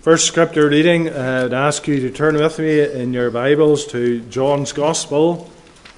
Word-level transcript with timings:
First 0.00 0.26
scripture 0.26 0.68
reading, 0.70 1.10
uh, 1.10 1.42
I'd 1.44 1.52
ask 1.52 1.86
you 1.86 2.00
to 2.00 2.10
turn 2.10 2.34
with 2.36 2.58
me 2.58 2.80
in 2.80 3.12
your 3.12 3.30
Bibles 3.30 3.84
to 3.88 4.22
John's 4.30 4.72
Gospel, 4.72 5.50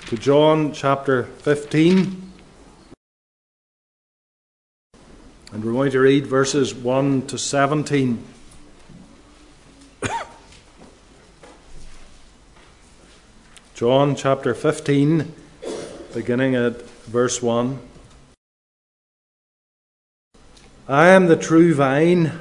to 0.06 0.16
John 0.16 0.72
chapter 0.72 1.22
15. 1.22 2.32
And 5.52 5.64
we're 5.64 5.72
going 5.72 5.92
to 5.92 6.00
read 6.00 6.26
verses 6.26 6.74
1 6.74 7.28
to 7.28 7.38
17. 7.38 8.24
John 13.76 14.16
chapter 14.16 14.52
15, 14.52 15.32
beginning 16.12 16.56
at 16.56 16.82
verse 17.02 17.40
1. 17.40 17.78
I 20.88 21.10
am 21.10 21.28
the 21.28 21.36
true 21.36 21.72
vine, 21.72 22.40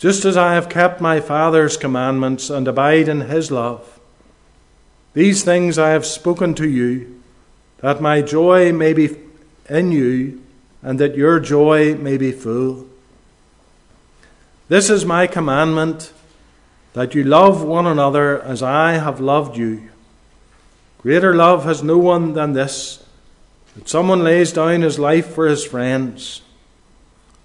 just 0.00 0.24
as 0.24 0.34
I 0.34 0.54
have 0.54 0.70
kept 0.70 1.02
my 1.02 1.20
Father's 1.20 1.76
commandments 1.76 2.48
and 2.48 2.66
abide 2.66 3.06
in 3.06 3.20
his 3.20 3.50
love. 3.50 4.00
These 5.12 5.44
things 5.44 5.78
I 5.78 5.90
have 5.90 6.06
spoken 6.06 6.54
to 6.54 6.66
you, 6.66 7.20
that 7.82 8.00
my 8.00 8.22
joy 8.22 8.72
may 8.72 8.94
be 8.94 9.14
in 9.68 9.92
you, 9.92 10.40
and 10.80 10.98
that 10.98 11.16
your 11.16 11.38
joy 11.38 11.96
may 11.96 12.16
be 12.16 12.32
full. 12.32 12.86
This 14.68 14.88
is 14.88 15.04
my 15.04 15.26
commandment 15.26 16.14
that 16.94 17.14
you 17.14 17.22
love 17.22 17.62
one 17.62 17.86
another 17.86 18.40
as 18.40 18.62
I 18.62 18.92
have 18.92 19.20
loved 19.20 19.58
you. 19.58 19.90
Greater 20.96 21.34
love 21.34 21.64
has 21.64 21.82
no 21.82 21.98
one 21.98 22.32
than 22.32 22.54
this, 22.54 23.04
that 23.74 23.86
someone 23.86 24.24
lays 24.24 24.50
down 24.50 24.80
his 24.80 24.98
life 24.98 25.34
for 25.34 25.46
his 25.46 25.62
friends. 25.62 26.40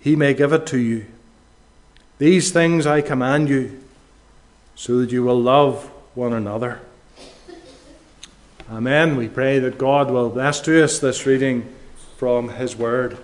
he 0.00 0.16
may 0.16 0.34
give 0.34 0.52
it 0.52 0.66
to 0.68 0.78
you. 0.78 1.06
These 2.18 2.50
things 2.50 2.86
I 2.86 3.00
command 3.00 3.48
you, 3.48 3.80
so 4.74 5.00
that 5.00 5.12
you 5.12 5.22
will 5.22 5.40
love 5.40 5.90
one 6.14 6.32
another. 6.32 6.80
Amen. 8.70 9.16
We 9.16 9.28
pray 9.28 9.58
that 9.58 9.78
God 9.78 10.10
will 10.10 10.30
bless 10.30 10.60
to 10.62 10.82
us 10.82 10.98
this 10.98 11.26
reading 11.26 11.72
from 12.16 12.50
his 12.50 12.76
word. 12.76 13.18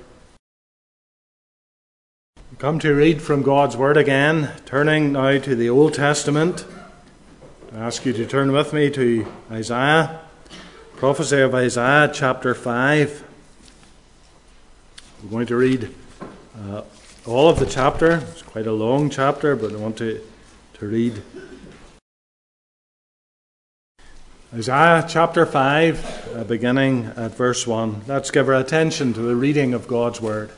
We 2.51 2.57
Come 2.59 2.79
to 2.81 2.95
read 2.95 3.23
from 3.23 3.43
God's 3.43 3.77
Word 3.77 3.97
again, 3.97 4.51
turning 4.65 5.13
now 5.13 5.39
to 5.39 5.55
the 5.55 5.69
Old 5.69 5.95
Testament. 5.95 6.65
I 7.75 7.81
ask 7.81 8.07
you 8.07 8.13
to 8.15 8.27
turn 8.27 8.53
with 8.53 8.73
me 8.73 8.91
to 8.91 9.27
Isaiah, 9.51 10.21
prophecy 10.97 11.41
of 11.41 11.55
Isaiah, 11.55 12.11
chapter 12.13 12.55
5. 12.55 13.25
We're 15.23 15.31
going 15.31 15.47
to 15.47 15.57
read 15.57 15.95
uh, 16.57 16.83
all 17.27 17.49
of 17.49 17.59
the 17.59 17.67
chapter. 17.67 18.19
It's 18.31 18.43
quite 18.43 18.67
a 18.67 18.73
long 18.73 19.11
chapter, 19.11 19.57
but 19.57 19.73
I 19.73 19.77
want 19.77 19.99
to, 19.99 20.21
to 20.75 20.87
read 20.87 21.23
Isaiah 24.55 25.05
chapter 25.07 25.45
5, 25.45 26.35
uh, 26.35 26.45
beginning 26.45 27.07
at 27.17 27.35
verse 27.35 27.67
1. 27.67 28.03
Let's 28.07 28.31
give 28.31 28.49
our 28.49 28.55
attention 28.55 29.13
to 29.15 29.21
the 29.21 29.37
reading 29.37 29.75
of 29.75 29.87
God's 29.87 30.21
Word. 30.21 30.51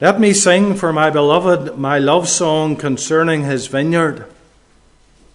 Let 0.00 0.18
me 0.18 0.32
sing 0.32 0.74
for 0.74 0.92
my 0.92 1.10
beloved 1.10 1.78
my 1.78 1.98
love 1.98 2.28
song 2.28 2.76
concerning 2.76 3.44
his 3.44 3.66
vineyard. 3.68 4.26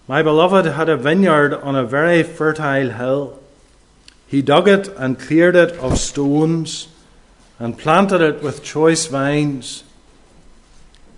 My 0.06 0.22
beloved 0.22 0.66
had 0.66 0.88
a 0.88 0.96
vineyard 0.96 1.54
on 1.54 1.74
a 1.74 1.84
very 1.84 2.22
fertile 2.22 2.90
hill. 2.90 3.40
He 4.28 4.42
dug 4.42 4.68
it 4.68 4.88
and 4.88 5.18
cleared 5.18 5.56
it 5.56 5.72
of 5.78 5.98
stones 5.98 6.88
and 7.62 7.78
planted 7.78 8.20
it 8.20 8.42
with 8.42 8.64
choice 8.64 9.06
vines. 9.06 9.84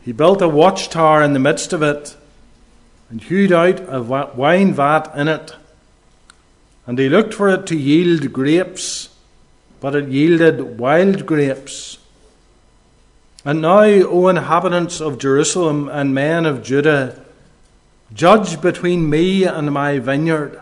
He 0.03 0.13
built 0.13 0.43
a 0.43 0.49
watchtower 0.49 1.23
in 1.23 1.33
the 1.33 1.39
midst 1.39 1.73
of 1.73 1.83
it 1.83 2.15
and 3.09 3.23
hewed 3.23 3.51
out 3.51 3.81
a 3.89 4.03
wine 4.03 4.75
vat 4.75 5.11
in 5.17 5.27
it. 5.27 5.57
And 6.87 6.99
he 6.99 7.09
looked 7.09 7.33
for 7.33 7.49
it 7.49 7.67
to 7.69 7.79
yield 7.79 8.31
grapes, 8.31 9.09
but 9.81 9.95
it 9.95 10.11
yielded 10.11 10.79
wild 10.79 11.25
grapes. 11.25 11.97
And 13.43 13.63
now, 13.63 13.81
O 13.81 14.29
inhabitants 14.29 15.01
of 15.01 15.19
Jerusalem 15.19 15.89
and 15.89 16.15
men 16.15 16.45
of 16.45 16.63
Judah, 16.63 17.25
judge 18.13 18.61
between 18.61 19.09
me 19.09 19.45
and 19.45 19.73
my 19.73 19.99
vineyard. 19.99 20.61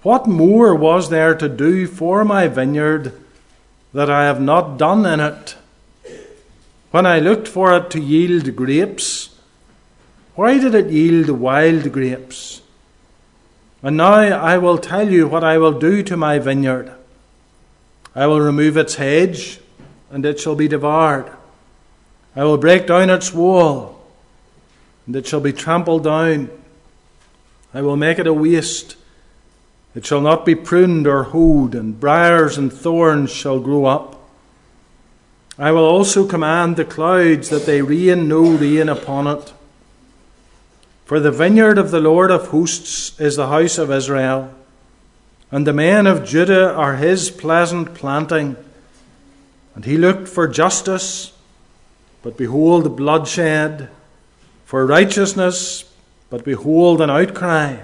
What 0.00 0.26
more 0.26 0.74
was 0.74 1.10
there 1.10 1.34
to 1.34 1.50
do 1.50 1.86
for 1.86 2.24
my 2.24 2.48
vineyard 2.48 3.12
that 3.92 4.10
I 4.10 4.24
have 4.24 4.40
not 4.40 4.78
done 4.78 5.06
in 5.06 5.20
it? 5.20 5.56
When 6.90 7.06
I 7.06 7.18
looked 7.18 7.48
for 7.48 7.76
it 7.76 7.90
to 7.90 8.00
yield 8.00 8.56
grapes, 8.56 9.34
why 10.34 10.58
did 10.58 10.74
it 10.74 10.90
yield 10.90 11.30
wild 11.30 11.92
grapes? 11.92 12.62
And 13.82 13.96
now 13.96 14.14
I 14.14 14.58
will 14.58 14.78
tell 14.78 15.10
you 15.10 15.28
what 15.28 15.44
I 15.44 15.58
will 15.58 15.78
do 15.78 16.02
to 16.02 16.16
my 16.16 16.38
vineyard. 16.38 16.92
I 18.14 18.26
will 18.26 18.40
remove 18.40 18.76
its 18.76 18.96
hedge, 18.96 19.60
and 20.10 20.24
it 20.24 20.40
shall 20.40 20.56
be 20.56 20.68
devoured. 20.68 21.30
I 22.34 22.44
will 22.44 22.58
break 22.58 22.86
down 22.86 23.10
its 23.10 23.32
wall, 23.32 24.00
and 25.06 25.14
it 25.14 25.26
shall 25.26 25.40
be 25.40 25.52
trampled 25.52 26.04
down. 26.04 26.50
I 27.72 27.82
will 27.82 27.96
make 27.96 28.18
it 28.18 28.26
a 28.26 28.32
waste. 28.32 28.96
It 29.94 30.06
shall 30.06 30.20
not 30.20 30.44
be 30.44 30.54
pruned 30.54 31.06
or 31.06 31.24
hoed, 31.24 31.74
and 31.74 31.98
briars 31.98 32.58
and 32.58 32.72
thorns 32.72 33.30
shall 33.30 33.58
grow 33.58 33.86
up. 33.86 34.20
I 35.58 35.72
will 35.72 35.84
also 35.84 36.26
command 36.26 36.76
the 36.76 36.84
clouds 36.84 37.48
that 37.48 37.66
they 37.66 37.82
rain 37.82 38.28
no 38.28 38.42
rain 38.42 38.88
upon 38.88 39.26
it. 39.26 39.52
For 41.04 41.18
the 41.18 41.32
vineyard 41.32 41.78
of 41.78 41.90
the 41.90 42.00
Lord 42.00 42.30
of 42.30 42.48
hosts 42.48 43.18
is 43.18 43.36
the 43.36 43.48
house 43.48 43.78
of 43.78 43.90
Israel, 43.90 44.54
and 45.50 45.66
the 45.66 45.72
men 45.72 46.06
of 46.06 46.24
Judah 46.24 46.72
are 46.74 46.96
his 46.96 47.30
pleasant 47.30 47.94
planting. 47.94 48.56
And 49.74 49.84
he 49.84 49.96
looked 49.96 50.28
for 50.28 50.46
justice, 50.46 51.32
but 52.22 52.36
behold, 52.36 52.96
bloodshed, 52.96 53.88
for 54.64 54.84
righteousness, 54.84 55.90
but 56.28 56.44
behold, 56.44 57.00
an 57.00 57.08
outcry. 57.10 57.78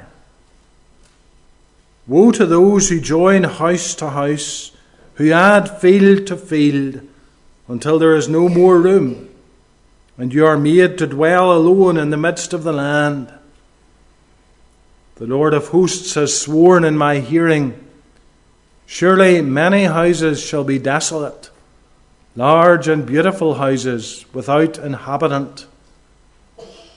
Woe 2.07 2.31
to 2.33 2.45
those 2.45 2.89
who 2.89 3.01
join 3.01 3.45
house 3.45 3.95
to 3.97 4.11
house, 4.11 4.73
who 5.15 5.33
add 5.33 5.81
field 5.81 6.27
to 6.27 6.37
field, 6.37 7.01
until 7.69 7.99
there 7.99 8.15
is 8.15 8.29
no 8.29 8.49
more 8.49 8.79
room, 8.79 9.31
and 10.19 10.33
you 10.33 10.45
are 10.45 10.59
made 10.59 10.99
to 10.99 11.07
dwell 11.07 11.53
alone 11.53 11.97
in 11.97 12.11
the 12.11 12.17
midst 12.17 12.53
of 12.53 12.63
the 12.63 12.73
land. 12.73 13.33
The 15.17 15.27
Lord 15.27 15.55
of 15.55 15.69
hosts 15.69 16.15
has 16.15 16.39
sworn 16.39 16.85
in 16.85 16.99
my 16.99 17.21
hearing 17.21 17.81
Surely 18.87 19.41
many 19.41 19.85
houses 19.85 20.43
shall 20.43 20.65
be 20.65 20.79
desolate, 20.79 21.51
large 22.37 22.87
and 22.87 23.07
beautiful 23.07 23.55
houses 23.55 24.27
without 24.33 24.79
inhabitant. 24.79 25.67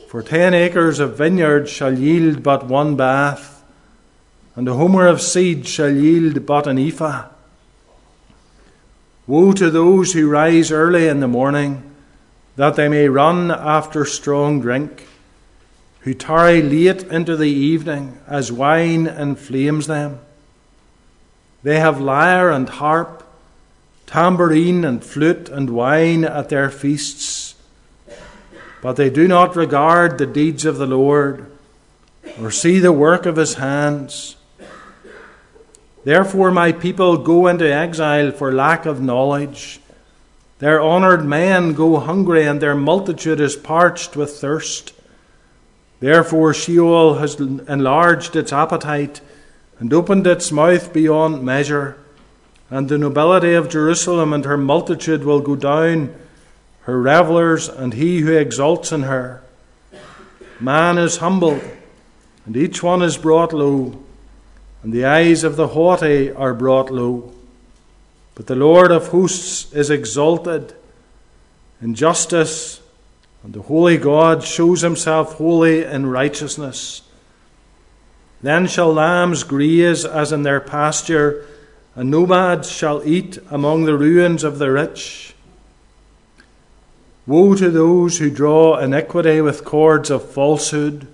For 0.09 0.21
ten 0.21 0.53
acres 0.53 0.99
of 0.99 1.17
vineyard 1.17 1.69
shall 1.69 1.97
yield 1.97 2.43
but 2.43 2.65
one 2.65 2.95
bath, 2.95 3.56
and 4.57 4.67
a 4.67 4.73
homer 4.73 5.05
of 5.05 5.21
seed 5.21 5.67
shall 5.67 5.91
yield 5.91 6.43
but 6.47 6.65
an 6.65 6.79
ephah. 6.79 7.27
Woe 9.27 9.51
to 9.51 9.69
those 9.69 10.13
who 10.13 10.27
rise 10.27 10.71
early 10.71 11.07
in 11.07 11.19
the 11.19 11.27
morning, 11.27 11.83
that 12.55 12.75
they 12.75 12.87
may 12.87 13.07
run 13.07 13.51
after 13.51 14.03
strong 14.03 14.59
drink, 14.59 15.07
who 15.99 16.15
tarry 16.15 16.63
late 16.63 17.03
into 17.03 17.37
the 17.37 17.51
evening, 17.51 18.17
as 18.25 18.51
wine 18.51 19.05
inflames 19.05 19.85
them. 19.85 20.21
They 21.61 21.79
have 21.79 22.01
lyre 22.01 22.49
and 22.49 22.67
harp, 22.67 23.23
tambourine 24.07 24.83
and 24.83 25.03
flute 25.03 25.49
and 25.49 25.69
wine 25.69 26.23
at 26.23 26.49
their 26.49 26.71
feasts, 26.71 27.53
but 28.81 28.95
they 28.95 29.11
do 29.11 29.27
not 29.27 29.55
regard 29.55 30.17
the 30.17 30.25
deeds 30.25 30.65
of 30.65 30.79
the 30.79 30.87
Lord, 30.87 31.51
or 32.41 32.49
see 32.49 32.79
the 32.79 32.91
work 32.91 33.27
of 33.27 33.35
his 33.35 33.55
hands. 33.55 34.33
Therefore, 36.07 36.51
my 36.51 36.71
people 36.71 37.17
go 37.17 37.47
into 37.47 37.69
exile 37.69 38.31
for 38.31 38.53
lack 38.53 38.85
of 38.85 39.01
knowledge. 39.01 39.81
Their 40.59 40.81
honoured 40.81 41.25
men 41.25 41.73
go 41.73 41.99
hungry, 41.99 42.47
and 42.47 42.61
their 42.61 42.75
multitude 42.75 43.41
is 43.41 43.57
parched 43.57 44.15
with 44.15 44.31
thirst. 44.39 44.93
Therefore, 45.99 46.53
Sheol 46.53 47.15
has 47.15 47.35
enlarged 47.37 48.37
its 48.37 48.53
appetite 48.53 49.19
and 49.79 49.91
opened 49.91 50.25
its 50.25 50.49
mouth 50.49 50.93
beyond 50.93 51.43
measure. 51.43 51.97
And 52.69 52.87
the 52.87 52.97
nobility 52.97 53.53
of 53.53 53.67
Jerusalem 53.67 54.31
and 54.31 54.45
her 54.45 54.55
multitude 54.55 55.25
will 55.25 55.41
go 55.41 55.57
down, 55.57 56.15
her 56.83 57.01
revellers 57.01 57.67
and 57.67 57.93
he 57.93 58.21
who 58.21 58.31
exalts 58.31 58.93
in 58.93 59.03
her. 59.03 59.43
Man 60.61 60.97
is 60.97 61.17
humbled, 61.17 61.63
and 62.45 62.55
each 62.55 62.81
one 62.81 63.01
is 63.01 63.17
brought 63.17 63.51
low 63.51 64.06
and 64.87 64.93
the 64.93 65.03
eyes 65.03 65.43
of 65.43 65.57
the 65.57 65.67
haughty 65.67 66.31
are 66.31 66.53
brought 66.53 66.89
low. 66.89 67.33
But 68.35 68.47
the 68.47 68.55
Lord 68.55 68.89
of 68.89 69.09
hosts 69.09 69.73
is 69.73 69.89
exalted 69.89 70.73
in 71.81 71.93
justice, 71.93 72.79
and 73.43 73.51
the 73.51 73.63
holy 73.63 73.97
God 73.97 74.45
shows 74.45 74.83
himself 74.83 75.33
holy 75.33 75.83
in 75.83 76.05
righteousness. 76.05 77.01
Then 78.41 78.65
shall 78.65 78.93
lambs 78.93 79.43
graze 79.43 80.05
as 80.05 80.31
in 80.31 80.43
their 80.43 80.61
pasture, 80.61 81.45
and 81.93 82.09
nomads 82.09 82.71
shall 82.71 83.05
eat 83.05 83.39
among 83.51 83.83
the 83.83 83.97
ruins 83.97 84.45
of 84.45 84.57
the 84.57 84.71
rich. 84.71 85.35
Woe 87.25 87.55
to 87.55 87.69
those 87.69 88.19
who 88.19 88.29
draw 88.29 88.77
iniquity 88.77 89.41
with 89.41 89.65
cords 89.65 90.09
of 90.09 90.31
falsehood, 90.31 91.07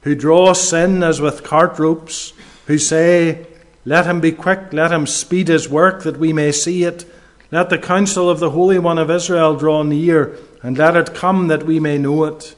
who 0.00 0.16
draw 0.16 0.54
sin 0.54 1.04
as 1.04 1.20
with 1.20 1.44
cart 1.44 1.78
ropes 1.78 2.32
who 2.66 2.78
say, 2.78 3.46
Let 3.84 4.06
him 4.06 4.20
be 4.20 4.32
quick, 4.32 4.72
let 4.72 4.92
him 4.92 5.06
speed 5.06 5.48
his 5.48 5.68
work, 5.68 6.02
that 6.04 6.18
we 6.18 6.32
may 6.32 6.52
see 6.52 6.84
it. 6.84 7.04
Let 7.50 7.68
the 7.68 7.78
counsel 7.78 8.30
of 8.30 8.40
the 8.40 8.50
Holy 8.50 8.78
One 8.78 8.98
of 8.98 9.10
Israel 9.10 9.56
draw 9.56 9.82
near, 9.82 10.36
and 10.62 10.78
let 10.78 10.96
it 10.96 11.14
come 11.14 11.48
that 11.48 11.64
we 11.64 11.80
may 11.80 11.98
know 11.98 12.24
it. 12.24 12.54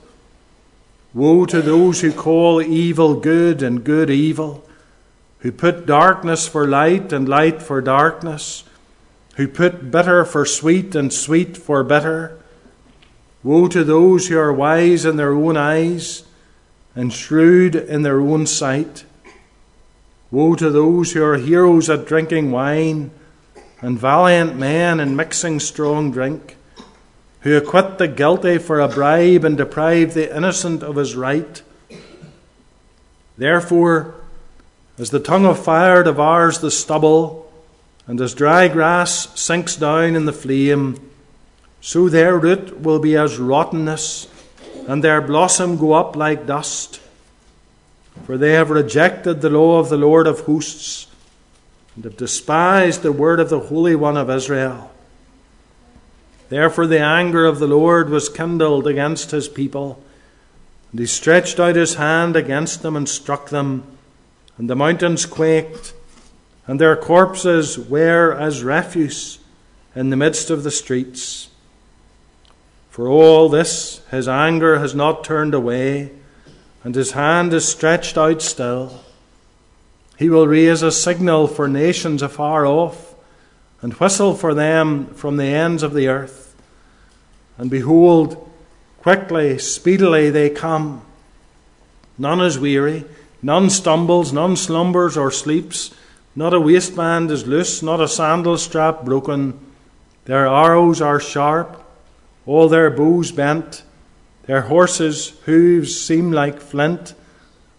Woe 1.13 1.47
to 1.47 1.63
those 1.63 2.01
who 2.01 2.13
call 2.13 2.61
evil 2.61 3.15
good 3.15 3.63
and 3.63 3.85
good 3.85 4.11
evil, 4.11 4.65
who 5.41 5.53
put 5.53 5.87
darkness 5.87 6.49
for 6.49 6.67
light 6.67 7.13
and 7.13 7.29
light 7.29 7.63
for 7.63 7.81
darkness, 7.81 8.65
who 9.37 9.49
put 9.49 9.91
bitter 9.91 10.25
for 10.25 10.45
sweet 10.45 10.95
and 10.95 11.13
sweet 11.13 11.57
for 11.57 11.83
bitter. 11.83 12.39
Woe 13.43 13.69
to 13.69 13.85
those 13.85 14.29
who 14.29 14.39
are 14.39 14.53
wise 14.53 15.05
in 15.05 15.17
their 15.17 15.33
own 15.33 15.57
eyes 15.57 16.25
and 16.97 17.13
shrewd 17.13 17.75
in 17.75 18.03
their 18.03 18.21
own 18.21 18.47
sight 18.47 19.05
Woe 20.35 20.57
to 20.57 20.69
those 20.69 21.13
who 21.13 21.23
are 21.23 21.37
heroes 21.37 21.89
at 21.89 22.07
drinking 22.07 22.51
wine, 22.51 23.13
and 23.81 23.97
valiant 23.97 24.57
men 24.57 24.99
in 24.99 25.15
mixing 25.15 25.61
strong 25.61 26.11
drink, 26.11 26.57
who 27.43 27.57
acquit 27.57 27.99
the 27.99 28.09
guilty 28.09 28.59
for 28.59 28.81
a 28.81 28.89
bribe 28.89 29.45
and 29.45 29.57
deprive 29.57 30.13
the 30.13 30.37
innocent 30.37 30.83
of 30.83 30.97
his 30.97 31.15
right. 31.15 31.63
Therefore, 33.39 34.17
as 34.99 35.11
the 35.11 35.21
tongue 35.21 35.47
of 35.47 35.65
fire 35.65 36.03
devours 36.03 36.59
the 36.59 36.71
stubble, 36.73 37.49
and 38.09 38.21
as 38.21 38.35
dry 38.35 38.67
grass 38.67 39.41
sinks 39.41 39.77
down 39.77 40.17
in 40.17 40.25
the 40.25 40.33
flame, 40.33 40.99
so 41.81 42.09
their 42.09 42.37
root 42.37 42.81
will 42.81 42.99
be 42.99 43.17
as 43.17 43.39
rottenness, 43.39 44.27
and 44.89 45.05
their 45.05 45.21
blossom 45.21 45.77
go 45.77 45.93
up 45.93 46.17
like 46.17 46.45
dust. 46.45 46.99
For 48.23 48.39
they 48.39 48.53
have 48.53 48.71
rejected 48.71 49.41
the 49.41 49.51
law 49.51 49.79
of 49.79 49.89
the 49.89 49.97
Lord 49.97 50.27
of 50.27 50.41
hosts, 50.41 51.09
and 51.95 52.05
have 52.05 52.17
despised 52.17 53.03
the 53.03 53.13
word 53.13 53.41
of 53.41 53.51
the 53.51 53.61
Holy 53.61 53.95
One 53.95 54.17
of 54.17 54.31
Israel. 54.31 54.91
Therefore, 56.49 56.87
the 56.87 57.01
anger 57.01 57.45
of 57.45 57.59
the 57.59 57.67
Lord 57.67 58.09
was 58.09 58.29
kindled 58.29 58.87
against 58.87 59.31
his 59.31 59.49
people, 59.49 60.03
and 60.91 61.01
he 61.01 61.07
stretched 61.07 61.59
out 61.59 61.77
his 61.77 61.97
hand 61.97 62.37
against 62.37 62.83
them 62.83 62.97
and 62.97 63.09
struck 63.09 63.51
them, 63.51 63.83
and 64.57 64.71
the 64.71 64.77
mountains 64.77 65.27
quaked, 65.27 65.93
and 66.67 66.81
their 66.81 66.97
corpses 66.97 67.79
were 67.79 68.33
as 68.33 68.63
refuse 68.63 69.39
in 69.95 70.11
the 70.11 70.17
midst 70.17 70.51
of 70.51 70.63
the 70.63 70.71
streets. 70.71 71.49
For 72.91 73.09
all 73.09 73.49
this, 73.49 74.01
his 74.11 74.29
anger 74.29 74.79
has 74.79 74.95
not 74.95 75.25
turned 75.25 75.53
away 75.53 76.13
and 76.85 76.95
his 76.95 77.13
hand 77.13 77.53
is 77.55 77.67
stretched 77.67 78.19
out 78.19 78.43
still. 78.43 79.01
He 80.19 80.29
will 80.29 80.47
raise 80.47 80.83
a 80.83 80.93
signal 80.93 81.49
for 81.49 81.67
nations 81.67 82.23
afar 82.23 82.67
off, 82.67 83.15
and 83.81 83.95
whistle 83.95 84.35
for 84.35 84.55
them 84.55 85.07
from 85.15 85.39
the 85.39 85.47
ends 85.47 85.83
of 85.83 85.95
the 85.95 86.09
earth. 86.09 86.55
And 87.59 87.71
behold, 87.71 88.51
quickly, 89.01 89.59
speedily 89.59 90.31
they 90.31 90.51
come. 90.51 91.03
None 92.19 92.41
is 92.41 92.59
weary, 92.59 93.05
none 93.43 93.71
stumbles, 93.71 94.33
none 94.33 94.57
slumbers 94.57 95.17
or 95.17 95.31
sleeps. 95.31 95.93
Not 96.37 96.55
a 96.55 96.61
waistband 96.61 97.31
is 97.31 97.47
loose, 97.47 97.83
not 97.83 98.01
a 98.01 98.09
sandal 98.09 98.59
strap 98.59 99.05
broken. 99.05 99.59
Their 100.25 100.47
arrows 100.47 101.01
are 101.01 101.21
sharp, 101.21 101.83
all 102.47 102.69
their 102.69 102.91
bows 102.91 103.33
bent. 103.33 103.83
Their 104.47 104.63
horses' 104.63 105.31
hooves 105.47 105.99
seem 105.99 106.31
like 106.31 106.61
flint, 106.61 107.15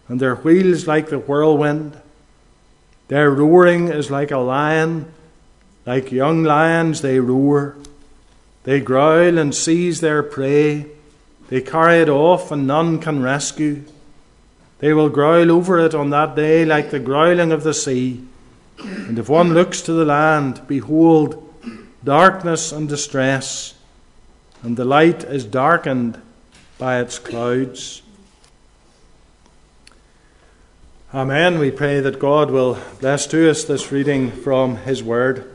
and 0.08 0.20
their 0.20 0.34
wheels 0.34 0.86
like 0.86 1.08
the 1.08 1.18
whirlwind. 1.18 1.96
Their 3.08 3.30
roaring 3.30 3.88
is 3.88 4.10
like 4.10 4.32
a 4.32 4.38
lion, 4.38 5.12
like 5.84 6.10
young 6.10 6.42
lions 6.42 7.02
they 7.02 7.20
roar. 7.20 7.76
They 8.64 8.80
growl 8.80 9.38
and 9.38 9.54
seize 9.54 10.00
their 10.00 10.24
prey. 10.24 10.86
They 11.48 11.60
carry 11.60 12.00
it 12.00 12.08
off, 12.08 12.50
and 12.50 12.66
none 12.66 12.98
can 12.98 13.22
rescue. 13.22 13.84
They 14.80 14.92
will 14.92 15.08
growl 15.08 15.52
over 15.52 15.78
it 15.78 15.94
on 15.94 16.10
that 16.10 16.34
day 16.34 16.64
like 16.64 16.90
the 16.90 16.98
growling 16.98 17.52
of 17.52 17.62
the 17.62 17.74
sea. 17.74 18.24
And 18.78 19.18
if 19.18 19.28
one 19.28 19.54
looks 19.54 19.80
to 19.82 19.92
the 19.92 20.04
land, 20.04 20.62
behold, 20.66 21.42
darkness 22.02 22.72
and 22.72 22.88
distress, 22.88 23.74
and 24.62 24.76
the 24.76 24.84
light 24.84 25.22
is 25.22 25.44
darkened 25.44 26.20
by 26.78 27.00
its 27.00 27.18
clouds. 27.18 28.02
Amen. 31.14 31.58
We 31.58 31.70
pray 31.70 32.00
that 32.00 32.18
God 32.18 32.50
will 32.50 32.78
bless 33.00 33.26
to 33.28 33.48
us 33.48 33.64
this 33.64 33.90
reading 33.90 34.30
from 34.30 34.76
His 34.78 35.02
Word. 35.02 35.50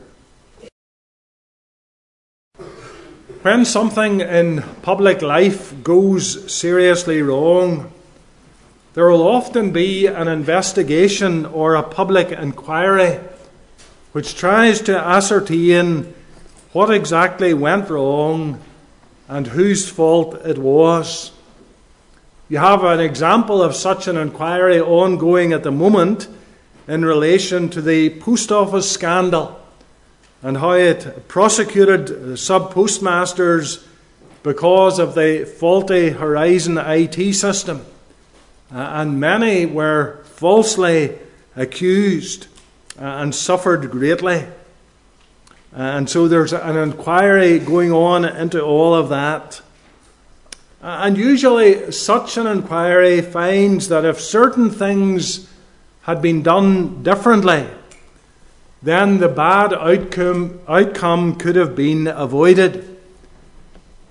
When 3.42 3.64
something 3.64 4.20
in 4.20 4.62
public 4.82 5.22
life 5.22 5.82
goes 5.82 6.52
seriously 6.52 7.22
wrong, 7.22 7.92
there 8.94 9.08
will 9.08 9.26
often 9.26 9.72
be 9.72 10.06
an 10.06 10.28
investigation 10.28 11.46
or 11.46 11.74
a 11.74 11.82
public 11.82 12.30
inquiry 12.30 13.20
which 14.12 14.36
tries 14.36 14.80
to 14.82 14.98
ascertain 14.98 16.14
what 16.72 16.90
exactly 16.90 17.54
went 17.54 17.88
wrong 17.88 18.60
and 19.28 19.46
whose 19.48 19.88
fault 19.88 20.34
it 20.44 20.58
was. 20.58 21.32
You 22.48 22.58
have 22.58 22.84
an 22.84 23.00
example 23.00 23.62
of 23.62 23.74
such 23.74 24.06
an 24.08 24.16
inquiry 24.16 24.80
ongoing 24.80 25.52
at 25.52 25.62
the 25.62 25.70
moment 25.70 26.28
in 26.86 27.04
relation 27.04 27.68
to 27.70 27.80
the 27.80 28.10
post 28.20 28.52
office 28.52 28.90
scandal 28.90 29.58
and 30.42 30.56
how 30.58 30.72
it 30.72 31.28
prosecuted 31.28 32.38
sub 32.38 32.72
postmasters 32.72 33.86
because 34.42 34.98
of 34.98 35.14
the 35.14 35.44
faulty 35.58 36.10
Horizon 36.10 36.78
IT 36.78 37.34
system. 37.34 37.86
Uh, 38.74 38.78
and 38.78 39.20
many 39.20 39.66
were 39.66 40.22
falsely 40.24 41.16
accused 41.54 42.48
uh, 42.98 43.04
and 43.04 43.34
suffered 43.34 43.90
greatly. 43.90 44.46
Uh, 45.74 45.80
and 45.80 46.10
so 46.10 46.28
there's 46.28 46.52
an 46.52 46.76
inquiry 46.76 47.58
going 47.58 47.92
on 47.92 48.26
into 48.26 48.62
all 48.62 48.94
of 48.94 49.08
that. 49.08 49.62
Uh, 50.82 50.98
and 51.04 51.16
usually, 51.16 51.90
such 51.90 52.36
an 52.36 52.46
inquiry 52.46 53.22
finds 53.22 53.88
that 53.88 54.04
if 54.04 54.20
certain 54.20 54.68
things 54.68 55.48
had 56.02 56.20
been 56.20 56.42
done 56.42 57.02
differently, 57.02 57.66
then 58.82 59.18
the 59.18 59.28
bad 59.28 59.72
outcome, 59.72 60.60
outcome 60.68 61.36
could 61.36 61.56
have 61.56 61.74
been 61.74 62.06
avoided. 62.06 63.00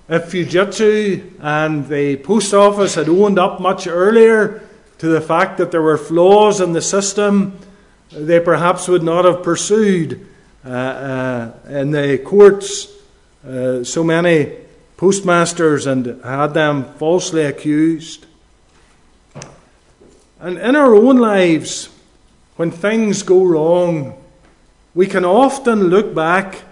If 0.08 0.32
Fujitsu 0.32 1.38
and 1.40 1.86
the 1.86 2.16
post 2.16 2.52
office 2.54 2.96
had 2.96 3.08
owned 3.08 3.38
up 3.38 3.60
much 3.60 3.86
earlier 3.86 4.62
to 4.98 5.06
the 5.06 5.20
fact 5.20 5.58
that 5.58 5.70
there 5.70 5.82
were 5.82 5.98
flaws 5.98 6.60
in 6.60 6.72
the 6.72 6.82
system, 6.82 7.56
they 8.10 8.40
perhaps 8.40 8.88
would 8.88 9.02
not 9.04 9.24
have 9.24 9.42
pursued 9.44 10.26
in 10.64 11.90
the 11.90 12.20
courts 12.24 12.88
uh, 13.46 13.82
so 13.82 14.04
many 14.04 14.52
postmasters 14.96 15.86
and 15.86 16.22
had 16.24 16.54
them 16.54 16.84
falsely 16.94 17.42
accused. 17.44 18.26
And 20.38 20.58
in 20.58 20.76
our 20.76 20.94
own 20.94 21.18
lives, 21.18 21.88
when 22.56 22.70
things 22.70 23.22
go 23.22 23.44
wrong, 23.44 24.16
we 24.94 25.06
can 25.06 25.24
often 25.24 25.84
look 25.84 26.14
back 26.14 26.62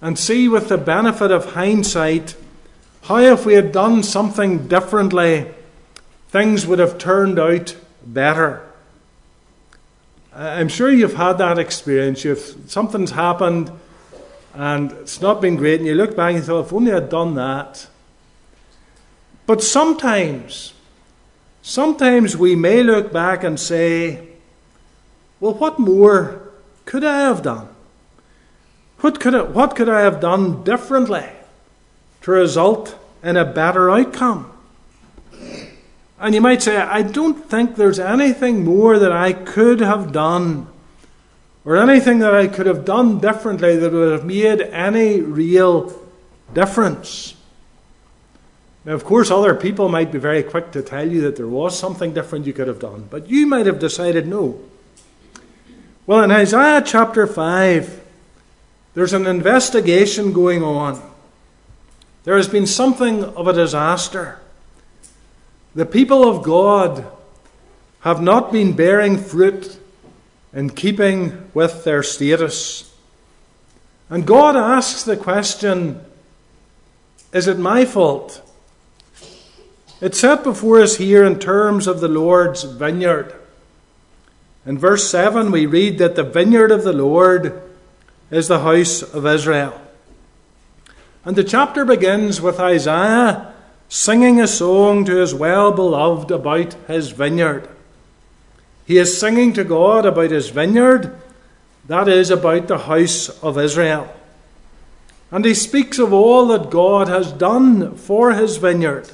and 0.00 0.18
see 0.18 0.48
with 0.48 0.68
the 0.68 0.78
benefit 0.78 1.30
of 1.30 1.52
hindsight 1.52 2.36
how, 3.02 3.18
if 3.18 3.44
we 3.44 3.54
had 3.54 3.72
done 3.72 4.02
something 4.02 4.68
differently, 4.68 5.46
things 6.28 6.66
would 6.66 6.78
have 6.78 6.98
turned 6.98 7.38
out 7.38 7.76
better. 8.04 8.67
I'm 10.38 10.68
sure 10.68 10.88
you've 10.90 11.14
had 11.14 11.34
that 11.38 11.58
experience. 11.58 12.24
You've, 12.24 12.56
something's 12.68 13.10
happened 13.10 13.72
and 14.54 14.92
it's 14.92 15.20
not 15.20 15.40
been 15.40 15.56
great, 15.56 15.78
and 15.78 15.86
you 15.86 15.94
look 15.94 16.16
back 16.16 16.30
and 16.30 16.38
you 16.38 16.42
thought, 16.42 16.66
if 16.66 16.72
only 16.72 16.92
I'd 16.92 17.08
done 17.08 17.34
that. 17.34 17.86
But 19.46 19.62
sometimes, 19.62 20.74
sometimes 21.62 22.36
we 22.36 22.56
may 22.56 22.82
look 22.82 23.12
back 23.12 23.44
and 23.44 23.58
say, 23.58 24.26
well, 25.38 25.54
what 25.54 25.78
more 25.78 26.50
could 26.86 27.04
I 27.04 27.20
have 27.20 27.42
done? 27.42 27.68
What 29.00 29.20
could 29.20 29.34
I, 29.34 29.42
what 29.42 29.76
could 29.76 29.88
I 29.88 30.00
have 30.00 30.20
done 30.20 30.64
differently 30.64 31.26
to 32.22 32.30
result 32.32 32.98
in 33.22 33.36
a 33.36 33.44
better 33.44 33.90
outcome? 33.90 34.50
And 36.20 36.34
you 36.34 36.40
might 36.40 36.62
say, 36.62 36.76
I 36.76 37.02
don't 37.02 37.48
think 37.48 37.76
there's 37.76 38.00
anything 38.00 38.64
more 38.64 38.98
that 38.98 39.12
I 39.12 39.32
could 39.32 39.80
have 39.80 40.12
done 40.12 40.66
or 41.64 41.76
anything 41.76 42.20
that 42.20 42.34
I 42.34 42.48
could 42.48 42.66
have 42.66 42.84
done 42.84 43.18
differently 43.20 43.76
that 43.76 43.92
would 43.92 44.12
have 44.12 44.24
made 44.24 44.62
any 44.62 45.20
real 45.20 45.92
difference. 46.54 47.34
Now, 48.84 48.94
of 48.94 49.04
course, 49.04 49.30
other 49.30 49.54
people 49.54 49.88
might 49.88 50.10
be 50.10 50.18
very 50.18 50.42
quick 50.42 50.72
to 50.72 50.82
tell 50.82 51.06
you 51.06 51.20
that 51.20 51.36
there 51.36 51.46
was 51.46 51.78
something 51.78 52.14
different 52.14 52.46
you 52.46 52.54
could 52.54 52.68
have 52.68 52.80
done, 52.80 53.06
but 53.10 53.28
you 53.28 53.46
might 53.46 53.66
have 53.66 53.78
decided 53.78 54.26
no. 54.26 54.58
Well, 56.06 56.22
in 56.22 56.30
Isaiah 56.30 56.82
chapter 56.84 57.26
5, 57.26 58.02
there's 58.94 59.12
an 59.12 59.26
investigation 59.26 60.32
going 60.32 60.62
on. 60.62 61.02
There 62.24 62.36
has 62.36 62.48
been 62.48 62.66
something 62.66 63.24
of 63.24 63.46
a 63.46 63.52
disaster. 63.52 64.40
The 65.78 65.86
people 65.86 66.28
of 66.28 66.42
God 66.42 67.06
have 68.00 68.20
not 68.20 68.50
been 68.50 68.72
bearing 68.72 69.16
fruit 69.16 69.78
in 70.52 70.70
keeping 70.70 71.48
with 71.54 71.84
their 71.84 72.02
status. 72.02 72.92
And 74.10 74.26
God 74.26 74.56
asks 74.56 75.04
the 75.04 75.16
question 75.16 76.04
Is 77.32 77.46
it 77.46 77.60
my 77.60 77.84
fault? 77.84 78.42
It's 80.00 80.18
set 80.18 80.42
before 80.42 80.80
us 80.80 80.96
here 80.96 81.24
in 81.24 81.38
terms 81.38 81.86
of 81.86 82.00
the 82.00 82.08
Lord's 82.08 82.64
vineyard. 82.64 83.32
In 84.66 84.78
verse 84.78 85.08
7, 85.08 85.52
we 85.52 85.64
read 85.64 85.98
that 85.98 86.16
the 86.16 86.24
vineyard 86.24 86.72
of 86.72 86.82
the 86.82 86.92
Lord 86.92 87.62
is 88.32 88.48
the 88.48 88.62
house 88.62 89.02
of 89.02 89.24
Israel. 89.24 89.80
And 91.24 91.36
the 91.36 91.44
chapter 91.44 91.84
begins 91.84 92.40
with 92.40 92.58
Isaiah 92.58 93.54
singing 93.88 94.40
a 94.40 94.46
song 94.46 95.04
to 95.04 95.16
his 95.16 95.34
well 95.34 95.72
beloved 95.72 96.30
about 96.30 96.74
his 96.86 97.10
vineyard. 97.10 97.68
He 98.86 98.98
is 98.98 99.18
singing 99.18 99.52
to 99.54 99.64
God 99.64 100.06
about 100.06 100.30
his 100.30 100.50
vineyard, 100.50 101.18
that 101.86 102.08
is, 102.08 102.30
about 102.30 102.68
the 102.68 102.78
house 102.78 103.28
of 103.42 103.58
Israel. 103.58 104.14
And 105.30 105.44
he 105.44 105.54
speaks 105.54 105.98
of 105.98 106.12
all 106.12 106.46
that 106.48 106.70
God 106.70 107.08
has 107.08 107.32
done 107.32 107.96
for 107.96 108.32
his 108.32 108.56
vineyard. 108.56 109.10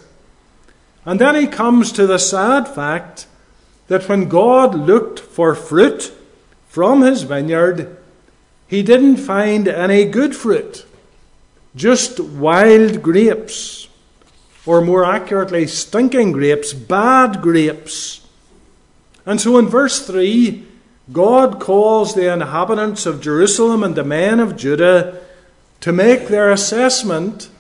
And 1.04 1.20
then 1.20 1.34
he 1.34 1.46
comes 1.46 1.92
to 1.92 2.06
the 2.06 2.18
sad 2.18 2.68
fact 2.68 3.26
that 3.88 4.08
when 4.08 4.28
God 4.28 4.74
looked 4.74 5.20
for 5.20 5.54
fruit 5.54 6.12
from 6.68 7.02
his 7.02 7.22
vineyard, 7.22 7.96
he 8.66 8.82
didn't 8.82 9.18
find 9.18 9.68
any 9.68 10.04
good 10.04 10.34
fruit, 10.34 10.86
just 11.76 12.18
wild 12.18 13.02
grapes, 13.02 13.83
or 14.66 14.80
more 14.80 15.04
accurately, 15.04 15.66
stinking 15.66 16.32
grapes, 16.32 16.72
bad 16.72 17.42
grapes. 17.42 18.26
And 19.26 19.40
so 19.40 19.58
in 19.58 19.68
verse 19.68 20.06
3, 20.06 20.66
God 21.12 21.60
calls 21.60 22.14
the 22.14 22.32
inhabitants 22.32 23.04
of 23.06 23.20
Jerusalem 23.20 23.82
and 23.82 23.94
the 23.94 24.04
men 24.04 24.40
of 24.40 24.56
Judah 24.56 25.20
to 25.80 25.92
make 25.92 26.28
their 26.28 26.50
assessment 26.50 27.50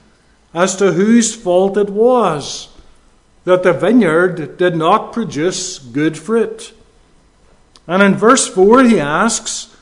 as 0.54 0.76
to 0.76 0.92
whose 0.92 1.34
fault 1.34 1.76
it 1.76 1.90
was 1.90 2.68
that 3.44 3.62
the 3.62 3.72
vineyard 3.72 4.56
did 4.56 4.74
not 4.74 5.12
produce 5.12 5.78
good 5.78 6.16
fruit. 6.16 6.72
And 7.86 8.02
in 8.02 8.14
verse 8.14 8.48
4, 8.48 8.84
he 8.84 8.98
asks, 8.98 9.76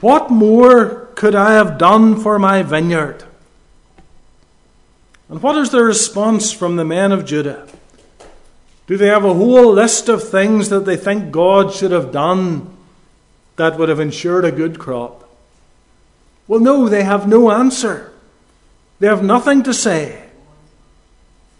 What 0.00 0.30
more 0.30 1.08
could 1.14 1.34
I 1.34 1.54
have 1.54 1.78
done 1.78 2.20
for 2.20 2.38
my 2.38 2.62
vineyard? 2.62 3.24
And 5.28 5.42
what 5.42 5.58
is 5.58 5.70
the 5.70 5.82
response 5.82 6.52
from 6.52 6.76
the 6.76 6.84
men 6.84 7.12
of 7.12 7.24
Judah? 7.24 7.66
Do 8.86 8.96
they 8.96 9.08
have 9.08 9.24
a 9.24 9.34
whole 9.34 9.72
list 9.72 10.08
of 10.08 10.28
things 10.28 10.68
that 10.68 10.84
they 10.84 10.96
think 10.96 11.32
God 11.32 11.72
should 11.72 11.90
have 11.90 12.12
done 12.12 12.76
that 13.56 13.78
would 13.78 13.88
have 13.88 13.98
ensured 13.98 14.44
a 14.44 14.52
good 14.52 14.78
crop? 14.78 15.28
Well, 16.46 16.60
no, 16.60 16.88
they 16.88 17.02
have 17.02 17.26
no 17.26 17.50
answer. 17.50 18.12
They 19.00 19.08
have 19.08 19.24
nothing 19.24 19.64
to 19.64 19.74
say. 19.74 20.22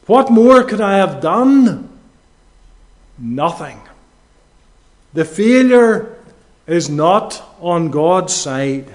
What 0.07 0.31
more 0.31 0.63
could 0.63 0.81
I 0.81 0.99
have 0.99 1.21
done? 1.21 1.89
Nothing. 3.19 3.81
The 5.13 5.25
failure 5.25 6.17
is 6.69 6.89
not 6.89 7.43
on 7.61 7.91
God's 7.91 8.33
side. 8.35 8.95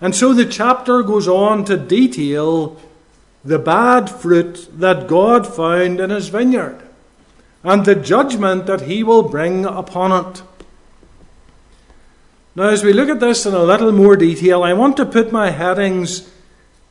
And 0.00 0.14
so 0.14 0.34
the 0.34 0.44
chapter 0.44 1.02
goes 1.02 1.26
on 1.26 1.64
to 1.66 1.78
detail 1.78 2.78
the 3.46 3.58
bad 3.60 4.10
fruit 4.10 4.68
that 4.72 5.06
God 5.06 5.46
found 5.46 6.00
in 6.00 6.10
his 6.10 6.28
vineyard 6.28 6.82
and 7.62 7.84
the 7.84 7.94
judgment 7.94 8.66
that 8.66 8.82
he 8.82 9.04
will 9.04 9.22
bring 9.22 9.64
upon 9.64 10.26
it. 10.26 10.42
Now, 12.56 12.68
as 12.68 12.82
we 12.82 12.92
look 12.92 13.08
at 13.08 13.20
this 13.20 13.46
in 13.46 13.54
a 13.54 13.62
little 13.62 13.92
more 13.92 14.16
detail, 14.16 14.64
I 14.64 14.72
want 14.72 14.96
to 14.96 15.06
put 15.06 15.30
my 15.30 15.50
headings 15.50 16.28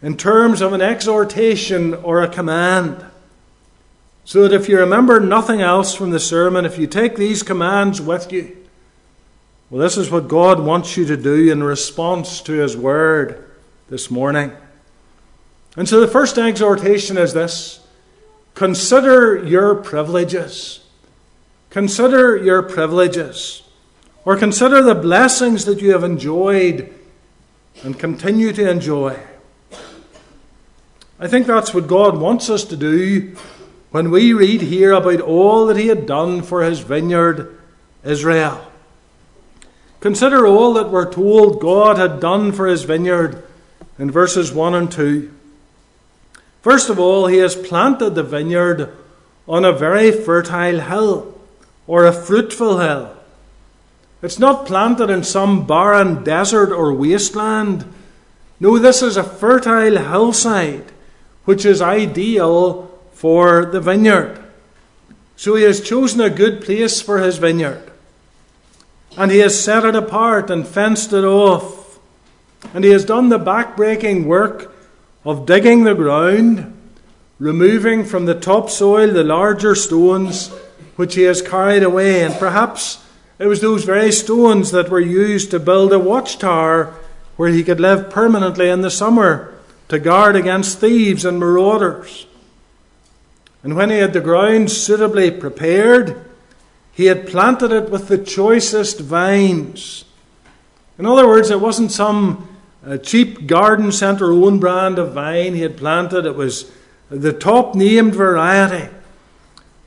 in 0.02 0.16
terms 0.16 0.62
of 0.62 0.72
an 0.72 0.82
exhortation 0.82 1.94
or 1.94 2.24
a 2.24 2.30
command. 2.30 3.04
So 4.24 4.44
that 4.44 4.54
if 4.54 4.70
you 4.70 4.80
remember 4.80 5.20
nothing 5.20 5.62
else 5.62 5.94
from 5.94 6.12
the 6.12 6.20
sermon, 6.20 6.66
if 6.66 6.78
you 6.78 6.88
take 6.88 7.16
these 7.16 7.44
commands 7.44 8.00
with 8.00 8.32
you, 8.32 8.56
well, 9.70 9.82
this 9.82 9.98
is 9.98 10.10
what 10.10 10.28
God 10.28 10.60
wants 10.60 10.96
you 10.96 11.06
to 11.06 11.18
do 11.18 11.52
in 11.52 11.64
response 11.64 12.42
to 12.44 12.54
His 12.54 12.78
word 12.78 13.44
this 13.90 14.10
morning. 14.10 14.52
And 15.76 15.90
so 15.90 16.00
the 16.00 16.08
first 16.08 16.38
exhortation 16.38 17.18
is 17.18 17.34
this 17.34 17.86
consider 18.54 19.44
your 19.44 19.76
privileges. 19.76 20.82
Consider 21.70 22.38
your 22.38 22.64
privileges. 22.64 23.64
Or 24.24 24.38
consider 24.38 24.82
the 24.82 24.96
blessings 24.96 25.66
that 25.66 25.82
you 25.82 25.92
have 25.92 26.04
enjoyed 26.04 26.94
and 27.84 28.00
continue 28.00 28.54
to 28.54 28.70
enjoy. 28.70 29.20
I 31.20 31.28
think 31.28 31.48
that's 31.48 31.74
what 31.74 31.88
God 31.88 32.18
wants 32.18 32.50
us 32.50 32.64
to 32.66 32.78
do 32.78 33.36
when 33.92 34.12
we 34.12 34.34
read 34.34 34.62
here 34.62 34.94
about 34.94 35.22
all 35.22 35.68
that 35.68 35.78
He 35.78 35.88
had 35.88 36.06
done 36.06 36.42
for 36.42 36.64
His 36.64 36.80
vineyard, 36.80 37.58
Israel. 38.04 38.66
Consider 40.00 40.48
all 40.48 40.74
that 40.74 40.90
we're 40.90 41.12
told 41.12 41.62
God 41.62 41.98
had 41.98 42.20
done 42.20 42.52
for 42.52 42.68
His 42.68 42.84
vineyard 42.84 43.44
in 44.00 44.12
verses 44.12 44.52
1 44.54 44.76
and 44.76 44.92
2. 44.92 45.35
First 46.66 46.90
of 46.90 46.98
all, 46.98 47.28
He 47.28 47.38
has 47.38 47.56
planted 47.56 48.16
the 48.16 48.24
vineyard 48.24 48.92
on 49.48 49.64
a 49.64 49.72
very 49.72 50.10
fertile 50.10 50.80
hill, 50.80 51.40
or 51.86 52.08
a 52.08 52.12
fruitful 52.12 52.80
hill. 52.80 53.16
It's 54.24 54.40
not 54.40 54.66
planted 54.66 55.12
in 55.12 55.24
some 55.24 55.68
barren 55.68 56.24
desert 56.24 56.72
or 56.72 56.92
wasteland. 56.92 57.86
No, 58.60 58.80
this 58.80 59.04
is 59.04 59.16
a 59.16 59.24
fertile 59.24 59.96
hillside, 59.96 60.86
which 61.44 61.66
is 61.68 61.84
ideal 61.84 62.90
for 63.14 63.66
the 63.66 63.80
vineyard. 63.80 64.44
So 65.36 65.54
he 65.54 65.66
has 65.66 65.88
chosen 65.88 66.20
a 66.20 66.32
good 66.32 66.64
place 66.64 67.00
for 67.00 67.20
his 67.20 67.38
vineyard. 67.38 67.92
And 69.16 69.30
he 69.30 69.38
has 69.38 69.64
set 69.64 69.86
it 69.86 69.94
apart 69.94 70.50
and 70.50 70.68
fenced 70.68 71.14
it 71.14 71.26
off. 71.26 72.00
And 72.74 72.84
he 72.84 72.90
has 72.90 73.06
done 73.06 73.30
the 73.30 73.38
back-breaking 73.38 74.28
work 74.28 74.72
of 75.26 75.46
digging 75.46 75.84
the 75.84 75.96
ground, 75.96 76.72
removing 77.40 78.06
from 78.06 78.26
the 78.26 78.40
topsoil 78.40 79.12
the 79.12 79.24
larger 79.24 79.76
stones 79.76 80.50
which 80.96 81.16
he 81.16 81.24
has 81.24 81.42
carried 81.42 81.84
away, 81.84 82.24
and 82.24 82.34
perhaps 82.36 83.04
it 83.38 83.48
was 83.48 83.60
those 83.60 83.84
very 83.84 84.12
stones 84.12 84.72
that 84.72 84.90
were 84.90 85.00
used 85.00 85.52
to 85.52 85.60
build 85.60 85.92
a 85.92 86.00
watchtower 86.00 86.94
where 87.36 87.50
he 87.50 87.64
could 87.64 87.82
live 87.82 88.10
permanently 88.10 88.70
in 88.70 88.82
the 88.82 88.92
summer 88.92 89.54
to 89.90 90.00
guard 90.00 90.36
against 90.36 90.80
thieves 90.80 91.26
and 91.26 91.40
marauders. 91.40 92.28
And 93.62 93.76
when 93.76 93.90
he 93.90 93.98
had 93.98 94.14
the 94.14 94.22
ground 94.22 94.72
suitably 94.72 95.32
prepared, 95.32 96.24
he 96.94 97.06
had 97.06 97.28
planted 97.28 97.72
it 97.72 97.90
with 97.90 98.08
the 98.08 98.18
choicest 98.18 99.00
vines. 99.00 100.06
In 100.98 101.06
other 101.06 101.28
words, 101.28 101.50
it 101.50 101.60
wasn't 101.60 101.92
some 101.92 102.55
uh, 102.86 102.98
cheap 102.98 103.48
garden 103.48 103.92
centre 103.92 104.32
own 104.32 104.60
brand 104.60 105.00
of 105.00 105.14
vine 105.14 105.56
he 105.56 105.62
had 105.62 105.78
planted, 105.78 106.26
it 106.26 106.36
was 106.36 106.72
the 107.10 107.34
top 107.34 107.76
named 107.76 108.14
variety. 108.14 108.90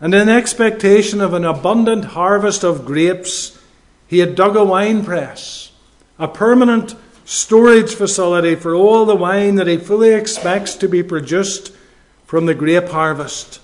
And 0.00 0.14
in 0.14 0.28
expectation 0.28 1.20
of 1.20 1.32
an 1.32 1.44
abundant 1.44 2.06
harvest 2.06 2.62
of 2.64 2.84
grapes, 2.84 3.60
he 4.06 4.18
had 4.18 4.34
dug 4.34 4.56
a 4.56 4.64
wine 4.64 5.04
press, 5.04 5.72
a 6.18 6.28
permanent 6.28 6.94
storage 7.24 7.94
facility 7.94 8.54
for 8.54 8.74
all 8.74 9.04
the 9.04 9.16
wine 9.16 9.56
that 9.56 9.66
he 9.66 9.76
fully 9.76 10.14
expects 10.14 10.74
to 10.76 10.88
be 10.88 11.02
produced 11.02 11.72
from 12.26 12.46
the 12.46 12.54
grape 12.54 12.88
harvest. 12.88 13.60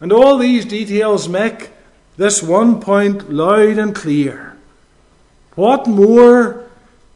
And 0.00 0.12
all 0.12 0.36
these 0.36 0.64
details 0.64 1.28
make 1.28 1.70
this 2.16 2.42
one 2.42 2.80
point 2.80 3.32
loud 3.32 3.78
and 3.78 3.94
clear. 3.94 4.56
What 5.54 5.86
more 5.86 6.63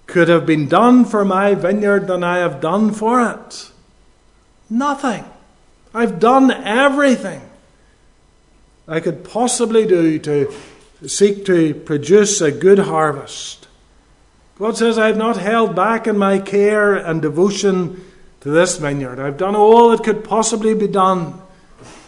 could 0.09 0.29
have 0.29 0.47
been 0.47 0.67
done 0.67 1.05
for 1.05 1.25
my 1.25 1.55
vineyard 1.55 2.09
than 2.09 2.25
I 2.25 2.39
have 2.39 2.61
done 2.61 2.93
for 2.93 3.21
it? 3.21 3.71
Nothing. 4.69 5.25
I've 5.95 6.19
done 6.19 6.51
everything. 6.51 7.43
I 8.89 9.01
could 9.01 9.23
possibly 9.23 9.87
do 9.87 10.19
to 10.21 10.53
seek 11.07 11.45
to 11.45 11.75
produce 11.75 12.41
a 12.41 12.51
good 12.51 12.79
harvest. 12.79 13.69
God 14.59 14.77
says, 14.77 14.99
I 14.99 15.07
have 15.09 15.17
not 15.19 15.37
held 15.37 15.77
back 15.77 16.07
in 16.07 16.17
my 16.17 16.39
care 16.39 16.95
and 16.95 17.23
devotion 17.23 18.03
to 18.41 18.49
this 18.49 18.79
vineyard. 18.79 19.21
I've 19.21 19.37
done 19.37 19.55
all 19.55 19.91
that 19.91 20.03
could 20.03 20.25
possibly 20.25 20.75
be 20.75 20.89
done 20.89 21.41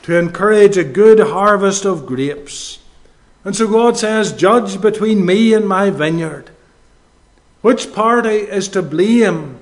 to 0.02 0.18
encourage 0.18 0.78
a 0.78 0.84
good 0.84 1.20
harvest 1.20 1.84
of 1.84 2.06
grapes. 2.06 2.78
And 3.44 3.54
so 3.54 3.68
God 3.68 3.98
says, 3.98 4.32
Judge 4.32 4.80
between 4.80 5.24
me 5.24 5.52
and 5.52 5.68
my 5.68 5.90
vineyard. 5.90 6.50
Which 7.62 7.92
party 7.92 8.36
is 8.36 8.68
to 8.68 8.82
blame 8.82 9.58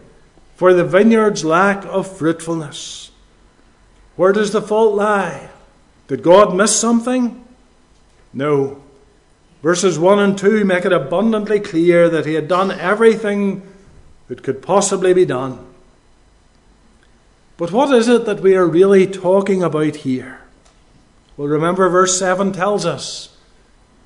for 0.57 0.73
the 0.73 0.85
vineyard's 0.85 1.45
lack 1.45 1.85
of 1.85 2.17
fruitfulness? 2.17 3.11
Where 4.17 4.33
does 4.33 4.53
the 4.53 4.63
fault 4.63 4.95
lie? 4.95 5.49
Did 6.09 6.23
God 6.23 6.57
miss 6.57 6.79
something? 6.79 7.45
No. 8.33 8.83
Verses 9.63 9.99
1 9.99 10.19
and 10.19 10.39
2 10.39 10.65
make 10.65 10.85
it 10.85 10.93
abundantly 10.93 11.61
clear 11.61 12.09
that 12.09 12.27
he 12.27 12.35
had 12.35 12.49
done 12.49 12.71
everything 12.71 13.63
that 14.29 14.43
could 14.43 14.63
possibly 14.63 15.13
be 15.13 15.25
done. 15.25 15.65
But 17.57 17.73
what 17.73 17.93
is 17.93 18.07
it 18.07 18.25
that 18.27 18.41
we 18.41 18.55
are 18.55 18.67
really 18.67 19.07
talking 19.07 19.63
about 19.63 19.97
here? 19.97 20.41
Well, 21.37 21.49
remember, 21.49 21.89
verse 21.89 22.19
7 22.19 22.53
tells 22.53 22.87
us 22.87 23.37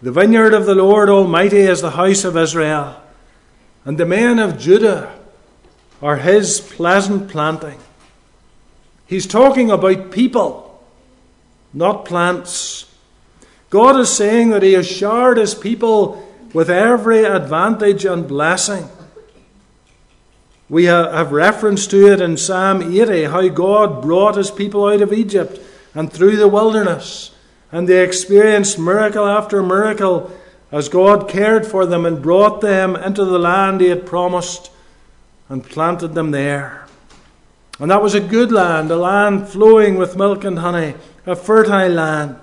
the 0.01 0.13
vineyard 0.13 0.55
of 0.55 0.67
the 0.67 0.75
Lord 0.75 1.09
Almighty 1.09 1.61
is 1.61 1.81
the 1.81 1.91
house 1.93 2.25
of 2.25 2.37
Israel, 2.37 3.02
and 3.85 3.99
the 3.99 4.07
men 4.07 4.39
of 4.39 4.59
Judah 4.59 5.19
are 6.01 6.17
his 6.17 6.61
pleasant 6.61 7.29
planting. 7.29 7.79
He's 9.07 9.27
talking 9.27 9.71
about 9.71 10.11
people 10.11 10.63
not 11.75 12.05
plants. 12.05 12.87
God 13.71 13.99
is 13.99 14.15
saying 14.15 14.51
that 14.51 14.63
He 14.63 14.75
has 14.75 14.87
showered 14.87 15.39
His 15.39 15.55
people 15.55 16.29
with 16.53 16.69
every 16.69 17.25
advantage 17.25 18.05
and 18.05 18.29
blessing. 18.29 18.89
We 20.69 20.85
have 20.85 21.33
reference 21.33 21.87
to 21.89 22.13
it 22.13 22.21
in 22.21 22.37
Psalm 22.37 22.83
80 22.83 23.25
how 23.25 23.49
God 23.49 24.03
brought 24.03 24.37
His 24.37 24.51
people 24.51 24.87
out 24.87 25.03
of 25.03 25.13
Egypt 25.13 25.61
and 25.95 26.13
through 26.13 26.37
the 26.37 26.49
wilderness, 26.49 27.35
and 27.71 27.89
they 27.89 28.05
experienced 28.05 28.79
miracle 28.79 29.27
after 29.27 29.63
miracle 29.63 30.31
as 30.73 30.89
God 30.89 31.29
cared 31.29 31.67
for 31.67 31.87
them 31.87 32.05
and 32.05 32.23
brought 32.23 32.63
them 32.63 32.97
into 32.97 33.25
the 33.25 33.39
land 33.39 33.81
He 33.81 33.89
had 33.89 34.07
promised 34.07 34.71
and 35.49 35.63
planted 35.63 36.15
them 36.15 36.31
there. 36.31 36.87
And 37.79 37.91
that 37.91 38.03
was 38.03 38.15
a 38.15 38.21
good 38.21 38.51
land, 38.51 38.91
a 38.91 38.97
land 38.97 39.49
flowing 39.49 39.97
with 39.97 40.17
milk 40.17 40.45
and 40.45 40.59
honey 40.59 40.95
a 41.27 41.37
fertile 41.37 41.91
land. 41.91 42.37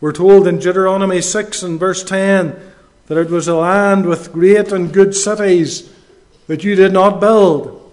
We're 0.00 0.12
told 0.12 0.46
in 0.46 0.58
Deuteronomy 0.58 1.20
6 1.20 1.62
and 1.62 1.80
verse 1.80 2.04
10 2.04 2.56
that 3.06 3.18
it 3.18 3.30
was 3.30 3.48
a 3.48 3.56
land 3.56 4.06
with 4.06 4.32
great 4.32 4.72
and 4.72 4.92
good 4.92 5.14
cities 5.14 5.92
that 6.46 6.64
you 6.64 6.74
did 6.74 6.92
not 6.92 7.20
build, 7.20 7.92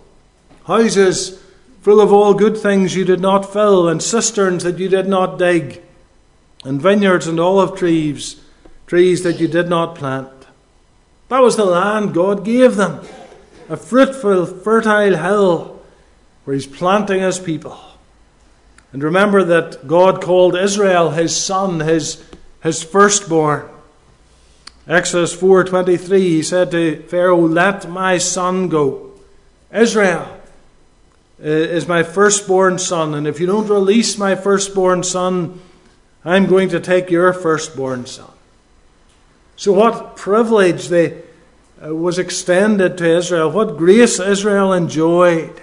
houses 0.65 1.41
full 1.82 2.02
of 2.02 2.12
all 2.12 2.34
good 2.34 2.58
things 2.58 2.95
you 2.95 3.06
did 3.06 3.19
not 3.19 3.52
fill, 3.52 3.88
and 3.88 4.04
cisterns 4.04 4.63
that 4.63 4.78
you 4.78 4.89
did 4.89 5.08
not 5.08 5.39
dig, 5.39 5.82
and 6.63 6.82
vineyards 6.82 7.25
and 7.25 7.39
olive 7.39 7.78
trees, 7.78 8.41
trees 8.89 9.21
that 9.21 9.39
you 9.39 9.47
did 9.47 9.69
not 9.69 9.93
plant. 9.93 10.30
That 11.30 11.43
was 11.43 11.56
the 11.56 11.65
land 11.65 12.13
God 12.13 12.43
gave 12.43 12.75
them, 12.75 12.99
a 13.69 13.78
fruitful, 13.78 14.47
fertile 14.47 15.15
hill 15.15 15.80
where 16.43 16.56
He's 16.56 16.65
planting 16.65 17.21
His 17.21 17.38
people. 17.38 17.80
And 18.91 19.04
remember 19.04 19.43
that 19.43 19.88
God 19.88 20.21
called 20.21 20.58
Israel 20.58 21.12
his 21.12 21.36
son, 21.36 21.82
his, 21.82 22.23
his 22.63 22.82
firstborn. 22.82 23.69
Exodus 24.88 25.36
4:23 25.36 26.19
he 26.19 26.41
said 26.41 26.71
to 26.71 27.04
Pharaoh, 27.04 27.47
"Let 27.47 27.88
my 27.88 28.17
son 28.17 28.67
go." 28.69 29.12
Israel 29.71 30.28
uh, 31.39 31.47
is 31.47 31.88
my 31.88 32.02
firstborn 32.02 32.80
son, 32.80 33.13
and 33.13 33.28
if 33.28 33.39
you 33.39 33.45
don't 33.45 33.69
release 33.69 34.17
my 34.17 34.34
firstborn 34.34 35.04
son, 35.04 35.62
I'm 36.25 36.47
going 36.47 36.69
to 36.69 36.80
take 36.80 37.12
your 37.12 37.32
firstborn 37.34 38.08
son. 38.08 38.32
So 39.60 39.74
what 39.74 40.15
privilege 40.15 40.88
they, 40.88 41.22
uh, 41.86 41.93
was 41.93 42.17
extended 42.17 42.98
to 42.98 43.17
Israel, 43.17 43.52
what 43.52 43.76
grace 43.76 44.17
Israel 44.17 44.72
enjoyed. 44.72 45.62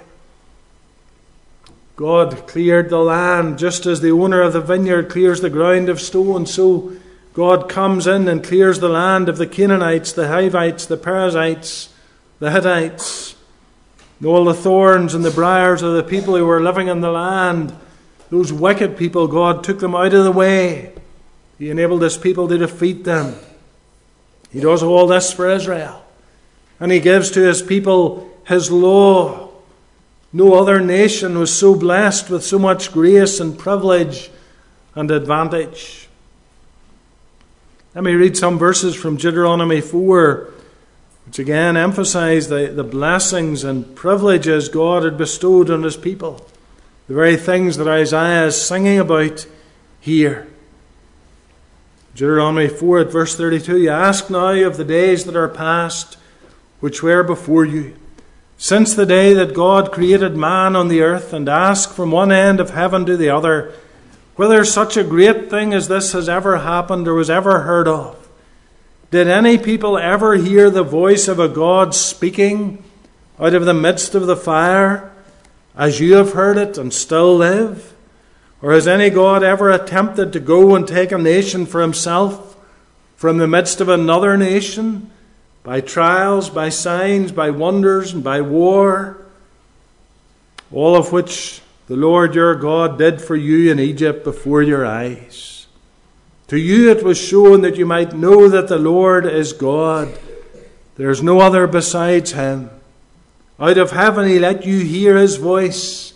God 1.97 2.47
cleared 2.47 2.91
the 2.91 2.99
land 2.99 3.59
just 3.59 3.87
as 3.87 4.03
the 4.03 4.11
owner 4.11 4.43
of 4.43 4.53
the 4.53 4.61
vineyard 4.61 5.09
clears 5.09 5.41
the 5.41 5.49
ground 5.49 5.89
of 5.89 5.99
stone, 5.99 6.45
so 6.45 6.93
God 7.33 7.71
comes 7.71 8.07
in 8.07 8.29
and 8.29 8.45
clears 8.45 8.81
the 8.81 8.91
land 8.91 9.31
of 9.31 9.39
the 9.39 9.47
Canaanites, 9.47 10.13
the 10.13 10.29
Hivites, 10.29 10.85
the 10.85 10.99
Perizzites, 10.99 11.89
the 12.39 12.51
Hittites, 12.51 13.35
all 14.23 14.45
the 14.45 14.53
thorns 14.53 15.15
and 15.15 15.25
the 15.25 15.31
briars 15.31 15.81
of 15.81 15.95
the 15.95 16.03
people 16.03 16.37
who 16.37 16.45
were 16.45 16.63
living 16.63 16.89
in 16.89 17.01
the 17.01 17.11
land. 17.11 17.75
Those 18.29 18.53
wicked 18.53 18.99
people, 18.99 19.27
God 19.27 19.65
took 19.65 19.79
them 19.79 19.95
out 19.95 20.13
of 20.13 20.25
the 20.25 20.33
way. 20.33 20.93
He 21.59 21.71
enabled 21.71 22.03
his 22.03 22.19
people 22.19 22.47
to 22.49 22.59
defeat 22.59 23.05
them. 23.05 23.37
He 24.57 24.63
does 24.63 24.83
all 24.83 25.07
this 25.07 25.35
for 25.35 25.51
Israel. 25.51 26.03
And 26.81 26.91
he 26.91 26.99
gives 26.99 27.31
to 27.33 27.41
his 27.41 27.61
people 27.61 28.31
his 28.47 28.71
law 28.71 29.51
No 30.33 30.55
other 30.55 30.81
nation 30.81 31.39
was 31.39 31.55
so 31.55 31.75
blessed 31.75 32.31
with 32.31 32.43
so 32.43 32.59
much 32.59 32.91
grace 32.91 33.39
and 33.39 33.59
privilege 33.59 34.31
and 34.95 35.11
advantage. 35.11 36.09
Let 37.95 38.03
me 38.03 38.15
read 38.15 38.35
some 38.35 38.59
verses 38.59 38.97
from 38.97 39.19
Deuteronomy 39.19 39.83
4, 39.83 40.51
which 41.27 41.39
again 41.39 41.77
emphasize 41.77 42.49
the, 42.49 42.69
the 42.69 42.83
blessings 42.83 43.63
and 43.63 43.95
privileges 43.95 44.71
God 44.71 45.05
had 45.05 45.19
bestowed 45.19 45.69
on 45.69 45.83
his 45.83 45.99
people. 45.99 46.49
The 47.09 47.15
very 47.15 47.37
things 47.37 47.77
that 47.77 47.89
Isaiah 47.89 48.47
is 48.47 48.61
singing 48.61 48.99
about 48.99 49.47
here. 50.01 50.49
Deuteronomy 52.17 52.67
4 52.67 53.01
at 53.01 53.13
verse 53.13 53.37
32 53.37 53.77
You 53.77 53.91
Ask 53.91 54.31
now 54.31 54.49
of 54.49 54.79
the 54.79 54.87
days 54.87 55.25
that 55.27 55.37
are 55.37 55.49
past, 55.49 56.17
which 56.81 57.03
were 57.03 57.23
before 57.23 57.67
you, 57.67 57.95
since 58.57 58.95
the 58.95 59.05
day 59.05 59.35
that 59.35 59.53
God 59.53 59.93
created 59.93 60.35
man 60.35 60.75
on 60.77 60.89
the 60.89 61.03
earth, 61.03 61.35
and 61.35 61.47
ask 61.47 61.93
from 61.93 62.11
one 62.11 62.33
end 62.33 62.59
of 62.59 62.71
heaven 62.71 63.05
to 63.05 63.19
the 63.19 63.29
other 63.29 63.75
whether 64.35 64.65
such 64.65 64.97
a 64.97 65.05
great 65.05 65.51
thing 65.51 65.75
as 65.75 65.89
this 65.89 66.13
has 66.13 66.27
ever 66.27 66.59
happened 66.59 67.07
or 67.07 67.13
was 67.13 67.29
ever 67.29 67.61
heard 67.61 67.87
of. 67.87 68.27
Did 69.11 69.29
any 69.29 69.59
people 69.59 69.99
ever 69.99 70.37
hear 70.37 70.71
the 70.71 70.83
voice 70.83 71.29
of 71.29 71.39
a 71.39 71.51
God 71.51 71.95
speaking 71.95 72.83
out 73.39 73.53
of 73.53 73.67
the 73.67 73.75
midst 73.75 74.15
of 74.15 74.27
the 74.27 74.37
fire, 74.37 75.13
as 75.77 76.01
you 76.01 76.15
have 76.15 76.33
heard 76.33 76.57
it 76.57 76.79
and 76.79 76.95
still 76.95 77.37
live? 77.37 77.95
Or 78.63 78.73
has 78.73 78.89
any 78.89 79.11
God 79.11 79.43
ever 79.43 79.71
attempted 79.71 80.33
to 80.33 80.41
go 80.41 80.75
and 80.75 80.89
take 80.89 81.13
a 81.13 81.19
nation 81.19 81.67
for 81.67 81.83
himself 81.83 82.57
from 83.17 83.39
the 83.39 83.47
midst 83.47 83.81
of 83.81 83.89
another 83.89 84.37
nation 84.37 85.11
by 85.63 85.81
trials, 85.81 86.49
by 86.49 86.69
signs, 86.69 87.33
by 87.33 87.51
wonders, 87.51 88.13
and 88.13 88.25
by 88.25 88.41
war? 88.41 89.19
All 90.73 90.97
of 90.97 91.13
which 91.13 91.61
the 91.87 91.97
Lord 91.97 92.35
your 92.35 92.55
God 92.55 92.99
did 92.99 93.21
for 93.21 93.37
you 93.37 93.71
in 93.71 93.79
Egypt 93.79 94.25
before 94.25 94.63
your 94.63 94.85
eyes. 94.85 95.67
To 96.49 96.57
you 96.57 96.91
it 96.91 97.05
was 97.05 97.19
shown 97.19 97.61
that 97.63 97.77
you 97.77 97.87
might 97.87 98.13
know 98.13 98.49
that 98.49 98.69
the 98.69 98.79
Lord 98.79 99.27
is 99.27 99.53
God. 99.53 100.17
There 100.97 101.11
is 101.11 101.23
no 101.23 101.41
other 101.41 101.67
besides 101.67 102.33
him. 102.33 102.71
Out 103.59 103.79
of 103.79 103.91
heaven 103.91 104.29
he 104.29 104.39
let 104.39 104.65
you 104.65 104.81
hear 104.81 105.17
his 105.17 105.37
voice, 105.37 106.15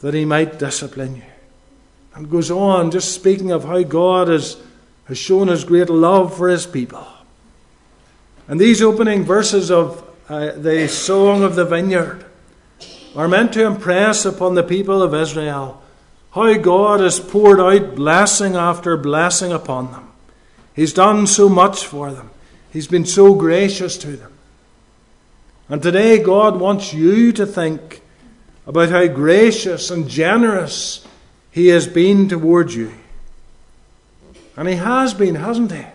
that 0.00 0.14
he 0.14 0.24
might 0.24 0.58
discipline 0.58 1.16
you. 1.16 1.22
And 2.18 2.28
goes 2.28 2.50
on, 2.50 2.90
just 2.90 3.14
speaking 3.14 3.52
of 3.52 3.62
how 3.62 3.80
God 3.84 4.26
has, 4.26 4.56
has 5.04 5.16
shown 5.16 5.46
his 5.46 5.62
great 5.62 5.88
love 5.88 6.36
for 6.36 6.48
his 6.48 6.66
people. 6.66 7.06
And 8.48 8.60
these 8.60 8.82
opening 8.82 9.22
verses 9.22 9.70
of 9.70 10.02
uh, 10.28 10.50
the 10.50 10.88
Song 10.88 11.44
of 11.44 11.54
the 11.54 11.64
Vineyard 11.64 12.24
are 13.14 13.28
meant 13.28 13.52
to 13.52 13.64
impress 13.64 14.24
upon 14.24 14.56
the 14.56 14.64
people 14.64 15.00
of 15.00 15.14
Israel 15.14 15.80
how 16.32 16.58
God 16.58 16.98
has 16.98 17.20
poured 17.20 17.60
out 17.60 17.94
blessing 17.94 18.56
after 18.56 18.96
blessing 18.96 19.52
upon 19.52 19.92
them. 19.92 20.10
He's 20.74 20.92
done 20.92 21.24
so 21.28 21.48
much 21.48 21.86
for 21.86 22.10
them, 22.10 22.30
He's 22.72 22.88
been 22.88 23.06
so 23.06 23.36
gracious 23.36 23.96
to 23.98 24.16
them. 24.16 24.32
And 25.68 25.80
today, 25.80 26.20
God 26.20 26.58
wants 26.58 26.92
you 26.92 27.30
to 27.34 27.46
think 27.46 28.02
about 28.66 28.88
how 28.88 29.06
gracious 29.06 29.92
and 29.92 30.08
generous 30.08 31.06
He 31.58 31.66
has 31.70 31.88
been 31.88 32.28
towards 32.28 32.76
you. 32.76 32.92
And 34.56 34.68
He 34.68 34.76
has 34.76 35.12
been, 35.12 35.34
hasn't 35.34 35.72
He? 35.72 35.86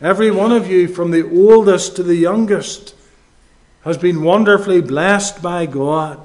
Every 0.00 0.30
one 0.30 0.52
of 0.52 0.70
you, 0.70 0.88
from 0.88 1.10
the 1.10 1.22
oldest 1.22 1.96
to 1.96 2.02
the 2.02 2.14
youngest, 2.14 2.94
has 3.82 3.98
been 3.98 4.22
wonderfully 4.22 4.80
blessed 4.80 5.42
by 5.42 5.66
God. 5.66 6.18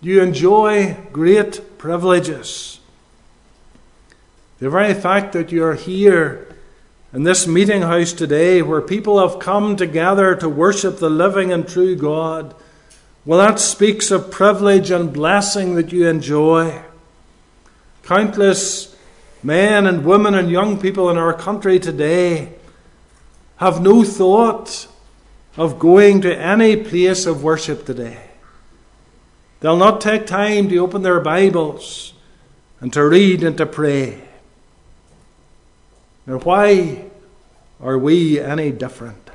You 0.00 0.20
enjoy 0.20 0.96
great 1.12 1.78
privileges. 1.78 2.80
The 4.58 4.68
very 4.68 4.92
fact 4.92 5.32
that 5.34 5.52
you're 5.52 5.76
here 5.76 6.48
in 7.12 7.22
this 7.22 7.46
meeting 7.46 7.82
house 7.82 8.12
today, 8.12 8.60
where 8.60 8.82
people 8.82 9.20
have 9.20 9.38
come 9.38 9.76
together 9.76 10.34
to 10.34 10.48
worship 10.48 10.98
the 10.98 11.08
living 11.08 11.52
and 11.52 11.68
true 11.68 11.94
God, 11.94 12.56
well, 13.24 13.38
that 13.38 13.60
speaks 13.60 14.10
of 14.10 14.32
privilege 14.32 14.90
and 14.90 15.12
blessing 15.12 15.76
that 15.76 15.92
you 15.92 16.08
enjoy. 16.08 16.82
Countless 18.02 18.96
men 19.42 19.86
and 19.86 20.04
women 20.04 20.34
and 20.34 20.50
young 20.50 20.80
people 20.80 21.10
in 21.10 21.16
our 21.16 21.32
country 21.32 21.78
today 21.78 22.54
have 23.56 23.82
no 23.82 24.02
thought 24.04 24.88
of 25.56 25.78
going 25.78 26.20
to 26.22 26.36
any 26.36 26.76
place 26.76 27.26
of 27.26 27.42
worship 27.42 27.84
today. 27.84 28.30
They'll 29.60 29.76
not 29.76 30.00
take 30.00 30.26
time 30.26 30.68
to 30.68 30.78
open 30.78 31.02
their 31.02 31.20
Bibles 31.20 32.14
and 32.80 32.92
to 32.94 33.06
read 33.06 33.44
and 33.44 33.58
to 33.58 33.66
pray. 33.66 34.22
Now, 36.26 36.38
why 36.38 37.10
are 37.80 37.98
we 37.98 38.40
any 38.40 38.70
different? 38.70 39.30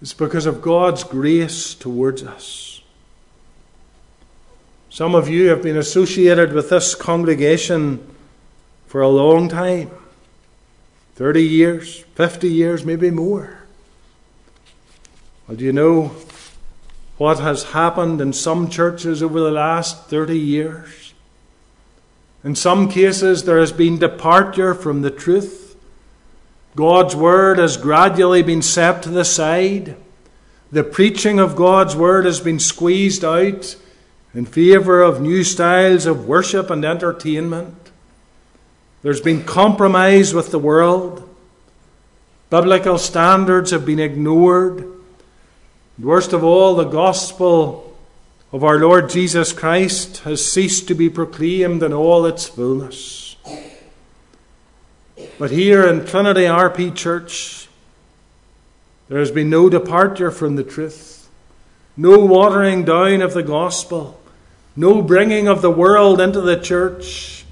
It's 0.00 0.14
because 0.14 0.46
of 0.46 0.62
God's 0.62 1.04
grace 1.04 1.74
towards 1.74 2.22
us. 2.22 2.69
Some 4.92 5.14
of 5.14 5.28
you 5.28 5.50
have 5.50 5.62
been 5.62 5.76
associated 5.76 6.52
with 6.52 6.70
this 6.70 6.96
congregation 6.96 8.04
for 8.88 9.00
a 9.00 9.08
long 9.08 9.48
time 9.48 9.88
30 11.14 11.44
years, 11.44 12.00
50 12.16 12.48
years, 12.48 12.84
maybe 12.84 13.08
more. 13.08 13.60
Well, 15.46 15.56
do 15.56 15.64
you 15.64 15.72
know 15.72 16.10
what 17.18 17.38
has 17.38 17.70
happened 17.70 18.20
in 18.20 18.32
some 18.32 18.68
churches 18.68 19.22
over 19.22 19.38
the 19.38 19.52
last 19.52 20.06
30 20.06 20.36
years? 20.36 21.14
In 22.42 22.56
some 22.56 22.88
cases, 22.88 23.44
there 23.44 23.60
has 23.60 23.70
been 23.70 23.96
departure 23.96 24.74
from 24.74 25.02
the 25.02 25.10
truth. 25.10 25.76
God's 26.74 27.14
word 27.14 27.58
has 27.58 27.76
gradually 27.76 28.42
been 28.42 28.62
set 28.62 29.04
to 29.04 29.08
the 29.08 29.24
side. 29.24 29.94
The 30.72 30.82
preaching 30.82 31.38
of 31.38 31.54
God's 31.54 31.94
word 31.94 32.24
has 32.24 32.40
been 32.40 32.58
squeezed 32.58 33.24
out 33.24 33.76
in 34.34 34.46
favour 34.46 35.02
of 35.02 35.20
new 35.20 35.42
styles 35.42 36.06
of 36.06 36.26
worship 36.26 36.70
and 36.70 36.84
entertainment. 36.84 37.90
There's 39.02 39.20
been 39.20 39.44
compromise 39.44 40.34
with 40.34 40.50
the 40.50 40.58
world. 40.58 41.28
Biblical 42.50 42.98
standards 42.98 43.70
have 43.70 43.86
been 43.86 43.98
ignored. 43.98 44.86
Worst 45.98 46.32
of 46.32 46.44
all, 46.44 46.74
the 46.74 46.84
gospel 46.84 47.96
of 48.52 48.64
our 48.64 48.78
Lord 48.78 49.10
Jesus 49.10 49.52
Christ 49.52 50.18
has 50.18 50.50
ceased 50.50 50.88
to 50.88 50.94
be 50.94 51.08
proclaimed 51.08 51.82
in 51.82 51.92
all 51.92 52.26
its 52.26 52.46
fullness. 52.46 53.36
But 55.38 55.50
here 55.50 55.86
in 55.86 56.04
Trinity 56.04 56.42
RP 56.42 56.94
Church, 56.94 57.68
there 59.08 59.18
has 59.18 59.30
been 59.30 59.50
no 59.50 59.68
departure 59.68 60.30
from 60.30 60.56
the 60.56 60.64
truth, 60.64 61.28
no 61.96 62.18
watering 62.18 62.84
down 62.84 63.22
of 63.22 63.34
the 63.34 63.42
gospel, 63.42 64.19
no 64.80 65.02
bringing 65.02 65.46
of 65.46 65.60
the 65.60 65.70
world 65.70 66.22
into 66.22 66.40
the 66.40 66.58
church. 66.58 67.44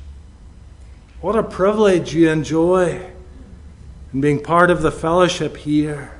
What 1.20 1.36
a 1.36 1.42
privilege 1.42 2.14
you 2.14 2.30
enjoy 2.30 3.02
in 4.14 4.22
being 4.22 4.42
part 4.42 4.70
of 4.70 4.80
the 4.80 4.90
fellowship 4.90 5.58
here. 5.58 6.18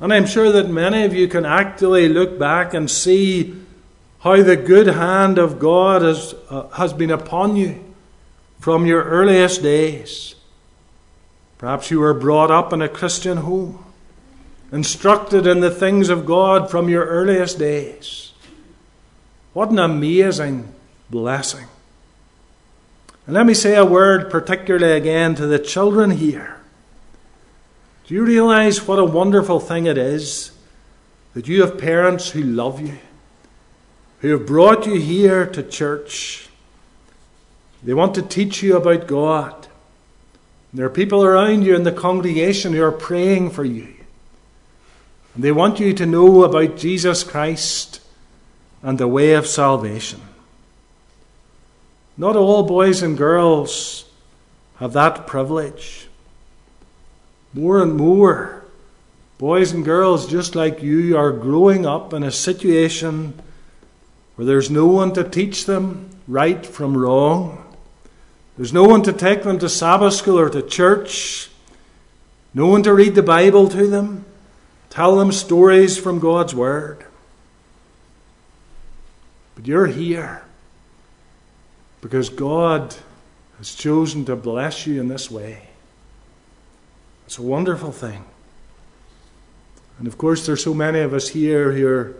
And 0.00 0.14
I'm 0.14 0.24
sure 0.24 0.50
that 0.52 0.70
many 0.70 1.04
of 1.04 1.12
you 1.12 1.28
can 1.28 1.44
actually 1.44 2.08
look 2.08 2.38
back 2.38 2.72
and 2.72 2.90
see 2.90 3.54
how 4.20 4.42
the 4.42 4.56
good 4.56 4.86
hand 4.86 5.36
of 5.36 5.58
God 5.58 6.00
has, 6.00 6.34
uh, 6.48 6.68
has 6.68 6.94
been 6.94 7.10
upon 7.10 7.54
you 7.54 7.84
from 8.58 8.86
your 8.86 9.02
earliest 9.04 9.62
days. 9.62 10.36
Perhaps 11.58 11.90
you 11.90 12.00
were 12.00 12.14
brought 12.14 12.50
up 12.50 12.72
in 12.72 12.80
a 12.80 12.88
Christian 12.88 13.38
home, 13.38 13.84
instructed 14.72 15.46
in 15.46 15.60
the 15.60 15.70
things 15.70 16.08
of 16.08 16.24
God 16.24 16.70
from 16.70 16.88
your 16.88 17.04
earliest 17.04 17.58
days. 17.58 18.27
What 19.58 19.70
an 19.70 19.80
amazing 19.80 20.72
blessing. 21.10 21.66
And 23.26 23.34
let 23.34 23.44
me 23.44 23.54
say 23.54 23.74
a 23.74 23.84
word 23.84 24.30
particularly 24.30 24.96
again 24.96 25.34
to 25.34 25.48
the 25.48 25.58
children 25.58 26.12
here. 26.12 26.60
Do 28.06 28.14
you 28.14 28.24
realize 28.24 28.86
what 28.86 29.00
a 29.00 29.04
wonderful 29.04 29.58
thing 29.58 29.86
it 29.86 29.98
is 29.98 30.52
that 31.34 31.48
you 31.48 31.62
have 31.62 31.76
parents 31.76 32.30
who 32.30 32.40
love 32.40 32.80
you, 32.80 32.98
who 34.20 34.28
have 34.28 34.46
brought 34.46 34.86
you 34.86 34.94
here 34.94 35.44
to 35.44 35.62
church? 35.64 36.48
They 37.82 37.94
want 37.94 38.14
to 38.14 38.22
teach 38.22 38.62
you 38.62 38.76
about 38.76 39.08
God. 39.08 39.66
There 40.72 40.86
are 40.86 40.88
people 40.88 41.24
around 41.24 41.64
you 41.64 41.74
in 41.74 41.82
the 41.82 41.90
congregation 41.90 42.74
who 42.74 42.84
are 42.84 42.92
praying 42.92 43.50
for 43.50 43.64
you. 43.64 43.92
And 45.34 45.42
they 45.42 45.50
want 45.50 45.80
you 45.80 45.94
to 45.94 46.06
know 46.06 46.44
about 46.44 46.76
Jesus 46.76 47.24
Christ 47.24 48.02
and 48.82 48.98
the 48.98 49.08
way 49.08 49.32
of 49.34 49.46
salvation. 49.46 50.20
Not 52.16 52.36
all 52.36 52.62
boys 52.62 53.02
and 53.02 53.16
girls 53.16 54.04
have 54.76 54.92
that 54.92 55.26
privilege 55.26 56.08
more 57.54 57.82
and 57.82 57.94
more 57.96 58.64
boys 59.38 59.72
and 59.72 59.84
girls 59.84 60.26
just 60.26 60.54
like 60.54 60.82
you 60.82 61.16
are 61.16 61.32
growing 61.32 61.86
up 61.86 62.12
in 62.12 62.22
a 62.22 62.30
situation 62.30 63.40
where 64.34 64.46
there's 64.46 64.70
no 64.70 64.86
one 64.86 65.12
to 65.12 65.24
teach 65.24 65.64
them 65.66 66.10
right 66.26 66.64
from 66.64 66.96
wrong. 66.96 67.64
There's 68.56 68.72
no 68.72 68.84
one 68.84 69.02
to 69.02 69.12
take 69.12 69.44
them 69.44 69.58
to 69.60 69.68
Sabbath 69.68 70.14
school 70.14 70.38
or 70.38 70.50
to 70.50 70.62
church. 70.62 71.50
No 72.52 72.66
one 72.66 72.82
to 72.82 72.92
read 72.92 73.14
the 73.14 73.22
Bible 73.22 73.68
to 73.68 73.86
them, 73.86 74.24
tell 74.90 75.16
them 75.16 75.32
stories 75.32 75.98
from 75.98 76.18
God's 76.18 76.54
Word. 76.54 77.04
But 79.58 79.66
you're 79.66 79.86
here 79.86 80.42
because 82.00 82.28
God 82.28 82.94
has 83.56 83.74
chosen 83.74 84.24
to 84.26 84.36
bless 84.36 84.86
you 84.86 85.00
in 85.00 85.08
this 85.08 85.32
way. 85.32 85.70
It's 87.26 87.38
a 87.38 87.42
wonderful 87.42 87.90
thing. 87.90 88.24
And 89.98 90.06
of 90.06 90.16
course, 90.16 90.46
there's 90.46 90.62
so 90.62 90.74
many 90.74 91.00
of 91.00 91.12
us 91.12 91.30
here 91.30 91.72
who 91.72 91.88
are 91.88 92.14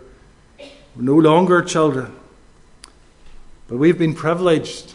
no 0.97 1.15
longer 1.15 1.61
children. 1.61 2.13
But 3.69 3.77
we've 3.77 3.97
been 3.97 4.15
privileged. 4.15 4.93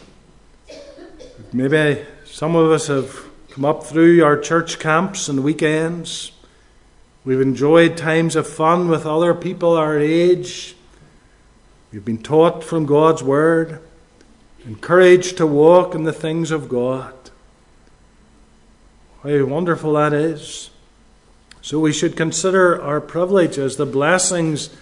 Maybe 1.51 2.05
some 2.25 2.55
of 2.55 2.69
us 2.69 2.85
have 2.85 3.25
come 3.49 3.65
up 3.65 3.83
through 3.83 4.23
our 4.23 4.37
church 4.37 4.77
camps 4.77 5.29
and 5.29 5.43
weekends. 5.43 6.31
We've 7.23 7.41
enjoyed 7.41 7.97
times 7.97 8.35
of 8.35 8.47
fun 8.47 8.87
with 8.87 9.07
other 9.07 9.33
people 9.33 9.75
our 9.75 9.97
age. 9.97 10.74
We've 11.95 12.03
been 12.03 12.21
taught 12.21 12.61
from 12.61 12.85
God's 12.85 13.23
Word, 13.23 13.79
encouraged 14.65 15.37
to 15.37 15.47
walk 15.47 15.95
in 15.95 16.03
the 16.03 16.11
things 16.11 16.51
of 16.51 16.67
God. 16.67 17.13
How 19.23 19.45
wonderful 19.45 19.93
that 19.93 20.11
is. 20.11 20.71
So 21.61 21.79
we 21.79 21.93
should 21.93 22.17
consider 22.17 22.81
our 22.81 22.99
privilege 22.99 23.57
as 23.57 23.77
the 23.77 23.85
blessings 23.85 24.75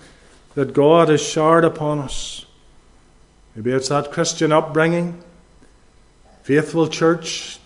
that 0.56 0.73
God 0.73 1.10
has 1.10 1.21
showered 1.21 1.63
upon 1.63 1.99
us. 1.99 2.47
Maybe 3.56 3.69
it's 3.69 3.89
that 3.89 4.12
Christian 4.12 4.52
upbringing, 4.52 5.21
faithful 6.41 6.88
church 6.88 7.60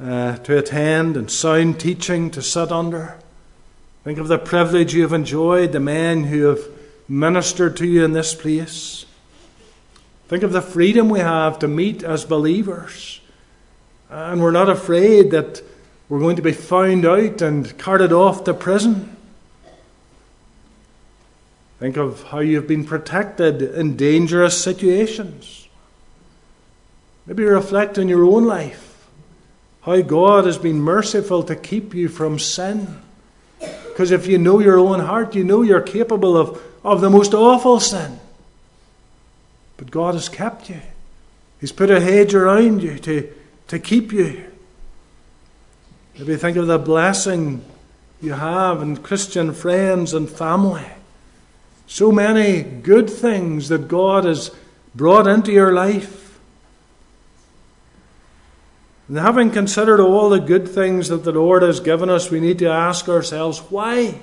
uh, 0.00 0.38
to 0.38 0.56
attend, 0.56 1.14
and 1.14 1.30
sound 1.30 1.78
teaching 1.78 2.30
to 2.30 2.40
sit 2.40 2.72
under. 2.72 3.18
Think 4.02 4.18
of 4.18 4.28
the 4.28 4.38
privilege 4.38 4.94
you 4.94 5.02
have 5.02 5.12
enjoyed, 5.12 5.72
the 5.72 5.78
men 5.78 6.24
who 6.24 6.46
have 6.46 6.77
ministered 7.08 7.76
to 7.78 7.86
you 7.86 8.04
in 8.04 8.12
this 8.12 8.34
place. 8.34 9.06
Think 10.28 10.42
of 10.42 10.52
the 10.52 10.60
freedom 10.60 11.08
we 11.08 11.20
have 11.20 11.58
to 11.60 11.68
meet 11.68 12.02
as 12.02 12.24
believers. 12.24 13.20
And 14.10 14.42
we're 14.42 14.50
not 14.50 14.68
afraid 14.68 15.30
that 15.30 15.62
we're 16.08 16.20
going 16.20 16.36
to 16.36 16.42
be 16.42 16.52
found 16.52 17.06
out 17.06 17.42
and 17.42 17.76
carted 17.78 18.12
off 18.12 18.44
to 18.44 18.54
prison. 18.54 19.16
Think 21.78 21.96
of 21.96 22.24
how 22.24 22.40
you've 22.40 22.66
been 22.66 22.84
protected 22.84 23.62
in 23.62 23.96
dangerous 23.96 24.62
situations. 24.62 25.68
Maybe 27.26 27.44
reflect 27.44 27.98
on 27.98 28.08
your 28.08 28.24
own 28.24 28.44
life, 28.44 29.06
how 29.82 30.00
God 30.00 30.46
has 30.46 30.58
been 30.58 30.80
merciful 30.80 31.42
to 31.44 31.54
keep 31.54 31.94
you 31.94 32.08
from 32.08 32.38
sin. 32.38 33.00
Because 33.60 34.10
if 34.10 34.26
you 34.26 34.38
know 34.38 34.60
your 34.60 34.78
own 34.78 35.00
heart, 35.00 35.34
you 35.34 35.44
know 35.44 35.62
you're 35.62 35.82
capable 35.82 36.36
of, 36.36 36.60
of 36.84 37.00
the 37.00 37.10
most 37.10 37.34
awful 37.34 37.80
sin. 37.80 38.18
But 39.76 39.90
God 39.90 40.14
has 40.14 40.28
kept 40.28 40.68
you. 40.68 40.80
He's 41.60 41.72
put 41.72 41.90
a 41.90 42.00
hedge 42.00 42.34
around 42.34 42.82
you 42.82 42.98
to, 42.98 43.32
to 43.68 43.78
keep 43.78 44.12
you. 44.12 44.44
Maybe 46.18 46.36
think 46.36 46.56
of 46.56 46.66
the 46.66 46.78
blessing 46.78 47.64
you 48.20 48.32
have 48.32 48.82
in 48.82 48.96
Christian 48.96 49.52
friends 49.52 50.12
and 50.12 50.28
family. 50.28 50.86
So 51.86 52.12
many 52.12 52.62
good 52.62 53.08
things 53.08 53.68
that 53.68 53.88
God 53.88 54.24
has 54.24 54.50
brought 54.94 55.26
into 55.26 55.52
your 55.52 55.72
life. 55.72 56.38
And 59.08 59.16
having 59.16 59.50
considered 59.50 60.00
all 60.00 60.28
the 60.28 60.40
good 60.40 60.68
things 60.68 61.08
that 61.08 61.24
the 61.24 61.32
Lord 61.32 61.62
has 61.62 61.80
given 61.80 62.10
us, 62.10 62.30
we 62.30 62.40
need 62.40 62.58
to 62.58 62.68
ask 62.68 63.08
ourselves 63.08 63.60
why? 63.70 64.20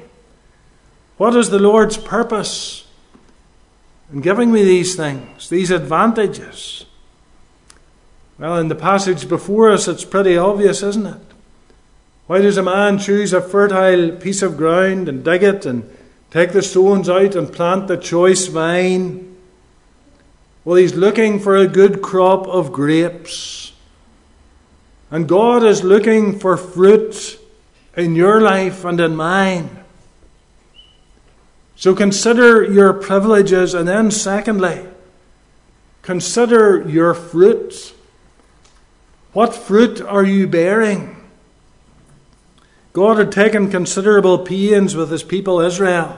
What 1.18 1.36
is 1.36 1.50
the 1.50 1.60
Lord's 1.60 1.98
purpose 1.98 2.86
in 4.12 4.22
giving 4.22 4.52
me 4.52 4.64
these 4.64 4.96
things, 4.96 5.50
these 5.50 5.72
advantages? 5.72 6.86
Well, 8.38 8.58
in 8.58 8.68
the 8.68 8.76
passage 8.76 9.30
before 9.30 9.72
us, 9.72 9.88
it's 9.88 10.04
pretty 10.04 10.38
obvious, 10.38 10.84
isn't 10.84 11.06
it? 11.06 11.22
Why 12.28 12.42
does 12.42 12.58
a 12.58 12.64
man 12.64 12.98
choose 12.98 13.32
a 13.32 13.42
fertile 13.42 14.12
piece 14.18 14.42
of 14.42 14.58
ground 14.58 15.08
and 15.08 15.24
dig 15.24 15.44
it 15.44 15.66
and 15.66 15.90
take 16.32 16.52
the 16.52 16.62
stones 16.62 17.08
out 17.08 17.36
and 17.36 17.54
plant 17.54 17.88
the 17.88 17.98
choice 17.98 18.48
vine? 18.48 19.38
Well, 20.66 20.76
he's 20.76 20.96
looking 20.96 21.40
for 21.40 21.56
a 21.56 21.68
good 21.68 22.02
crop 22.02 22.48
of 22.48 22.74
grapes. 22.74 23.72
And 25.12 25.30
God 25.30 25.64
is 25.64 25.84
looking 25.84 26.40
for 26.40 26.58
fruit 26.58 27.40
in 27.96 28.16
your 28.16 28.42
life 28.42 28.84
and 28.84 29.00
in 29.00 29.16
mine. 29.16 29.85
So 31.76 31.94
consider 31.94 32.64
your 32.64 32.94
privileges, 32.94 33.74
and 33.74 33.88
then, 33.88 34.12
secondly, 34.12 34.86
consider 36.02 36.88
your 36.88 37.14
fruit. 37.14 37.94
What 39.34 39.54
fruit 39.54 40.02
are 40.02 40.24
you 40.24 40.48
bearing? 40.48 41.16
God 42.94 43.18
had 43.18 43.32
taken 43.32 43.70
considerable 43.70 44.40
pains 44.40 44.96
with 44.96 45.12
his 45.12 45.24
people 45.24 45.60
Israel. 45.60 46.18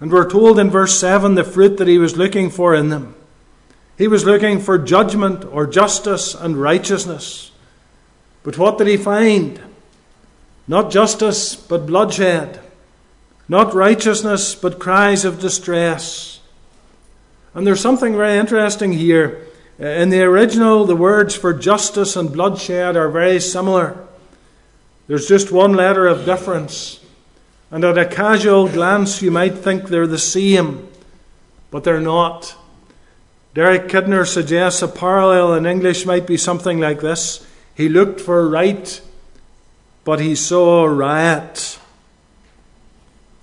And 0.00 0.12
we're 0.12 0.30
told 0.30 0.58
in 0.58 0.68
verse 0.68 0.98
7 0.98 1.34
the 1.34 1.44
fruit 1.44 1.78
that 1.78 1.88
he 1.88 1.96
was 1.96 2.18
looking 2.18 2.50
for 2.50 2.74
in 2.74 2.90
them. 2.90 3.14
He 3.96 4.06
was 4.06 4.24
looking 4.24 4.60
for 4.60 4.78
judgment 4.78 5.44
or 5.46 5.66
justice 5.66 6.34
and 6.34 6.60
righteousness. 6.60 7.50
But 8.42 8.58
what 8.58 8.78
did 8.78 8.86
he 8.86 8.96
find? 8.96 9.60
Not 10.68 10.90
justice, 10.90 11.56
but 11.56 11.86
bloodshed. 11.86 12.60
Not 13.48 13.74
righteousness, 13.74 14.54
but 14.54 14.78
cries 14.78 15.24
of 15.24 15.40
distress. 15.40 16.40
And 17.54 17.66
there's 17.66 17.80
something 17.80 18.14
very 18.14 18.38
interesting 18.38 18.92
here. 18.92 19.46
Uh, 19.80 19.86
in 19.86 20.10
the 20.10 20.22
original, 20.22 20.84
the 20.84 20.96
words 20.96 21.34
for 21.34 21.54
justice 21.54 22.14
and 22.16 22.32
bloodshed 22.32 22.96
are 22.96 23.08
very 23.08 23.40
similar. 23.40 24.06
There's 25.06 25.26
just 25.26 25.50
one 25.50 25.72
letter 25.72 26.06
of 26.06 26.26
difference. 26.26 27.00
And 27.70 27.84
at 27.84 27.96
a 27.96 28.06
casual 28.06 28.68
glance, 28.68 29.22
you 29.22 29.30
might 29.30 29.56
think 29.56 29.88
they're 29.88 30.06
the 30.06 30.18
same, 30.18 30.88
but 31.70 31.84
they're 31.84 32.00
not. 32.00 32.54
Derek 33.54 33.88
Kidner 33.88 34.26
suggests 34.26 34.82
a 34.82 34.88
parallel 34.88 35.54
in 35.54 35.66
English 35.66 36.04
might 36.04 36.26
be 36.26 36.36
something 36.36 36.78
like 36.78 37.00
this 37.00 37.46
He 37.74 37.88
looked 37.88 38.20
for 38.20 38.48
right, 38.48 39.00
but 40.04 40.20
he 40.20 40.34
saw 40.34 40.84
riot. 40.84 41.78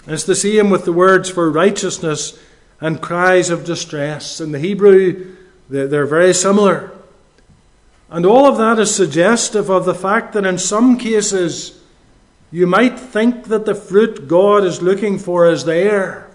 It's 0.07 0.23
the 0.23 0.35
same 0.35 0.69
with 0.69 0.85
the 0.85 0.93
words 0.93 1.29
for 1.29 1.49
righteousness 1.49 2.37
and 2.79 3.01
cries 3.01 3.49
of 3.49 3.65
distress. 3.65 4.39
In 4.39 4.51
the 4.51 4.59
Hebrew, 4.59 5.35
they're 5.69 6.05
very 6.05 6.33
similar. 6.33 6.91
And 8.09 8.25
all 8.25 8.45
of 8.45 8.57
that 8.57 8.79
is 8.79 8.93
suggestive 8.93 9.69
of 9.69 9.85
the 9.85 9.95
fact 9.95 10.33
that 10.33 10.45
in 10.45 10.57
some 10.57 10.97
cases 10.97 11.81
you 12.51 12.67
might 12.67 12.99
think 12.99 13.45
that 13.45 13.65
the 13.65 13.75
fruit 13.75 14.27
God 14.27 14.63
is 14.63 14.81
looking 14.81 15.17
for 15.17 15.49
is 15.49 15.65
there. 15.65 16.29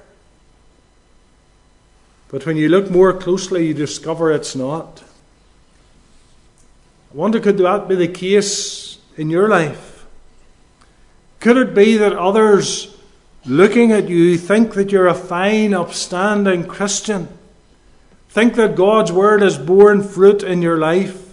But 2.28 2.44
when 2.44 2.56
you 2.56 2.68
look 2.68 2.90
more 2.90 3.12
closely, 3.12 3.68
you 3.68 3.74
discover 3.74 4.30
it's 4.30 4.54
not. 4.54 5.02
I 7.12 7.16
wonder 7.16 7.40
could 7.40 7.58
that 7.58 7.88
be 7.88 7.94
the 7.94 8.08
case 8.08 8.98
in 9.16 9.30
your 9.30 9.48
life? 9.48 10.04
Could 11.40 11.56
it 11.56 11.74
be 11.74 11.96
that 11.96 12.12
others 12.12 12.96
looking 13.44 13.92
at 13.92 14.08
you 14.08 14.36
think 14.36 14.74
that 14.74 14.92
you're 14.92 15.06
a 15.06 15.14
fine, 15.14 15.74
upstanding 15.74 16.66
Christian? 16.66 17.28
Think 18.28 18.54
that 18.54 18.76
God's 18.76 19.12
Word 19.12 19.42
has 19.42 19.58
borne 19.58 20.02
fruit 20.02 20.42
in 20.42 20.62
your 20.62 20.78
life? 20.78 21.30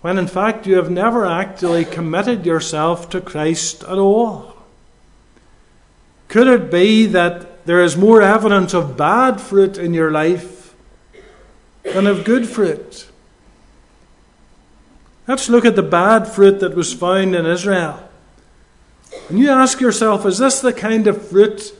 when 0.00 0.18
in 0.18 0.26
fact 0.26 0.66
you 0.66 0.76
have 0.76 0.90
never 0.90 1.26
actually 1.26 1.84
committed 1.84 2.46
yourself 2.46 3.10
to 3.10 3.20
Christ 3.20 3.82
at 3.84 3.98
all? 3.98 4.56
Could 6.28 6.46
it 6.46 6.70
be 6.70 7.06
that 7.06 7.66
there 7.66 7.82
is 7.82 7.96
more 7.96 8.22
evidence 8.22 8.72
of 8.72 8.96
bad 8.96 9.40
fruit 9.40 9.76
in 9.76 9.92
your 9.92 10.10
life 10.10 10.74
than 11.82 12.06
of 12.06 12.24
good 12.24 12.48
fruit? 12.48 13.08
Let's 15.26 15.48
look 15.48 15.64
at 15.64 15.76
the 15.76 15.82
bad 15.82 16.26
fruit 16.26 16.60
that 16.60 16.74
was 16.74 16.94
found 16.94 17.34
in 17.34 17.46
Israel. 17.46 18.08
And 19.28 19.38
you 19.38 19.50
ask 19.50 19.80
yourself, 19.80 20.26
is 20.26 20.38
this 20.38 20.60
the 20.60 20.72
kind 20.72 21.06
of 21.06 21.28
fruit 21.28 21.72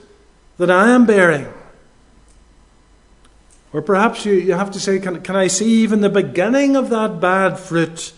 that 0.58 0.70
I 0.70 0.90
am 0.90 1.06
bearing? 1.06 1.46
Or 3.72 3.82
perhaps 3.82 4.24
you, 4.24 4.34
you 4.34 4.54
have 4.54 4.70
to 4.72 4.80
say, 4.80 4.98
can, 4.98 5.22
can 5.22 5.36
I 5.36 5.46
see 5.46 5.82
even 5.82 6.00
the 6.00 6.08
beginning 6.08 6.76
of 6.76 6.90
that 6.90 7.20
bad 7.20 7.58
fruit 7.58 8.12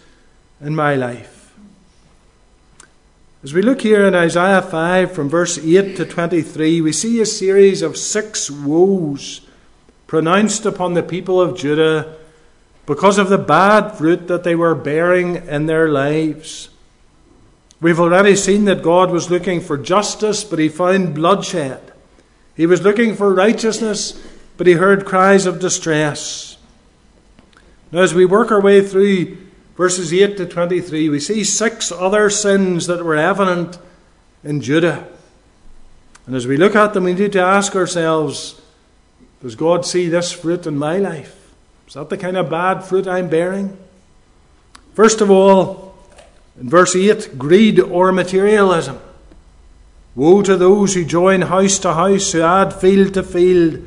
in 0.60 0.74
my 0.74 0.94
life? 0.94 1.54
As 3.44 3.52
we 3.52 3.60
look 3.60 3.82
here 3.82 4.06
in 4.06 4.14
Isaiah 4.14 4.62
5 4.62 5.12
from 5.12 5.28
verse 5.28 5.58
8 5.58 5.96
to 5.96 6.06
23, 6.06 6.80
we 6.80 6.92
see 6.92 7.20
a 7.20 7.26
series 7.26 7.82
of 7.82 7.96
six 7.96 8.50
woes 8.50 9.40
pronounced 10.06 10.64
upon 10.64 10.94
the 10.94 11.02
people 11.02 11.40
of 11.40 11.58
Judah 11.58 12.16
because 12.86 13.18
of 13.18 13.28
the 13.28 13.38
bad 13.38 13.90
fruit 13.90 14.28
that 14.28 14.44
they 14.44 14.54
were 14.54 14.74
bearing 14.74 15.36
in 15.48 15.66
their 15.66 15.88
lives. 15.88 16.68
We've 17.82 17.98
already 17.98 18.36
seen 18.36 18.66
that 18.66 18.80
God 18.80 19.10
was 19.10 19.28
looking 19.28 19.60
for 19.60 19.76
justice, 19.76 20.44
but 20.44 20.60
he 20.60 20.68
found 20.68 21.16
bloodshed. 21.16 21.92
He 22.54 22.64
was 22.64 22.82
looking 22.82 23.16
for 23.16 23.34
righteousness, 23.34 24.24
but 24.56 24.68
he 24.68 24.74
heard 24.74 25.04
cries 25.04 25.46
of 25.46 25.58
distress. 25.58 26.58
Now, 27.90 28.02
as 28.02 28.14
we 28.14 28.24
work 28.24 28.52
our 28.52 28.60
way 28.60 28.86
through 28.86 29.36
verses 29.76 30.14
8 30.14 30.36
to 30.36 30.46
23, 30.46 31.08
we 31.08 31.18
see 31.18 31.42
six 31.42 31.90
other 31.90 32.30
sins 32.30 32.86
that 32.86 33.04
were 33.04 33.16
evident 33.16 33.80
in 34.44 34.60
Judah. 34.60 35.08
And 36.24 36.36
as 36.36 36.46
we 36.46 36.56
look 36.56 36.76
at 36.76 36.94
them, 36.94 37.02
we 37.02 37.14
need 37.14 37.32
to 37.32 37.42
ask 37.42 37.74
ourselves 37.74 38.62
Does 39.42 39.56
God 39.56 39.84
see 39.84 40.08
this 40.08 40.30
fruit 40.30 40.68
in 40.68 40.78
my 40.78 40.98
life? 40.98 41.52
Is 41.88 41.94
that 41.94 42.10
the 42.10 42.16
kind 42.16 42.36
of 42.36 42.48
bad 42.48 42.84
fruit 42.84 43.08
I'm 43.08 43.28
bearing? 43.28 43.76
First 44.94 45.20
of 45.20 45.32
all, 45.32 45.91
in 46.60 46.68
verse 46.68 46.94
8, 46.94 47.38
greed 47.38 47.80
or 47.80 48.12
materialism. 48.12 49.00
Woe 50.14 50.42
to 50.42 50.56
those 50.56 50.94
who 50.94 51.04
join 51.04 51.42
house 51.42 51.78
to 51.80 51.94
house, 51.94 52.32
who 52.32 52.42
add 52.42 52.74
field 52.74 53.14
to 53.14 53.22
field, 53.22 53.86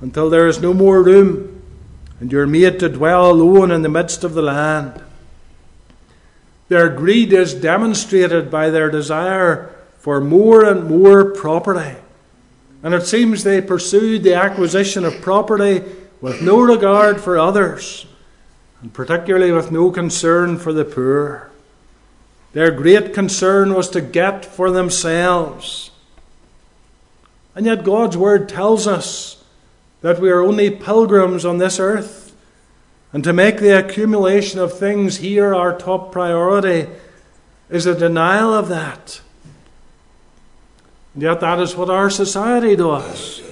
until 0.00 0.30
there 0.30 0.46
is 0.46 0.60
no 0.60 0.72
more 0.72 1.02
room, 1.02 1.60
and 2.20 2.30
you're 2.30 2.46
made 2.46 2.78
to 2.80 2.88
dwell 2.88 3.30
alone 3.30 3.70
in 3.70 3.82
the 3.82 3.88
midst 3.88 4.22
of 4.22 4.34
the 4.34 4.42
land. 4.42 5.02
Their 6.68 6.88
greed 6.88 7.32
is 7.32 7.54
demonstrated 7.54 8.50
by 8.50 8.70
their 8.70 8.90
desire 8.90 9.74
for 9.98 10.20
more 10.20 10.64
and 10.64 10.88
more 10.88 11.32
property. 11.32 11.96
And 12.82 12.94
it 12.94 13.06
seems 13.06 13.42
they 13.42 13.60
pursued 13.60 14.22
the 14.22 14.34
acquisition 14.34 15.04
of 15.04 15.20
property 15.20 15.82
with 16.20 16.42
no 16.42 16.60
regard 16.60 17.20
for 17.20 17.38
others, 17.38 18.06
and 18.80 18.92
particularly 18.92 19.50
with 19.50 19.72
no 19.72 19.90
concern 19.90 20.58
for 20.58 20.72
the 20.72 20.84
poor. 20.84 21.47
Their 22.52 22.70
great 22.70 23.12
concern 23.12 23.74
was 23.74 23.90
to 23.90 24.00
get 24.00 24.44
for 24.44 24.70
themselves. 24.70 25.90
And 27.54 27.66
yet, 27.66 27.84
God's 27.84 28.16
Word 28.16 28.48
tells 28.48 28.86
us 28.86 29.42
that 30.00 30.20
we 30.20 30.30
are 30.30 30.40
only 30.40 30.70
pilgrims 30.70 31.44
on 31.44 31.58
this 31.58 31.78
earth 31.78 32.28
and 33.12 33.24
to 33.24 33.32
make 33.32 33.58
the 33.58 33.76
accumulation 33.76 34.60
of 34.60 34.78
things 34.78 35.18
here 35.18 35.54
our 35.54 35.76
top 35.76 36.12
priority 36.12 36.86
is 37.70 37.86
a 37.86 37.98
denial 37.98 38.54
of 38.54 38.68
that. 38.68 39.20
And 41.14 41.22
yet, 41.22 41.40
that 41.40 41.58
is 41.58 41.74
what 41.74 41.90
our 41.90 42.10
society 42.10 42.76
does. 42.76 43.42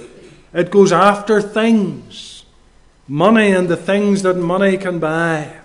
It 0.53 0.71
goes 0.71 0.91
after 0.91 1.41
things, 1.41 2.45
money 3.07 3.51
and 3.51 3.67
the 3.67 3.77
things 3.77 4.21
that 4.23 4.37
money 4.37 4.77
can 4.77 4.99
buy. 4.99 5.41
I 5.43 5.59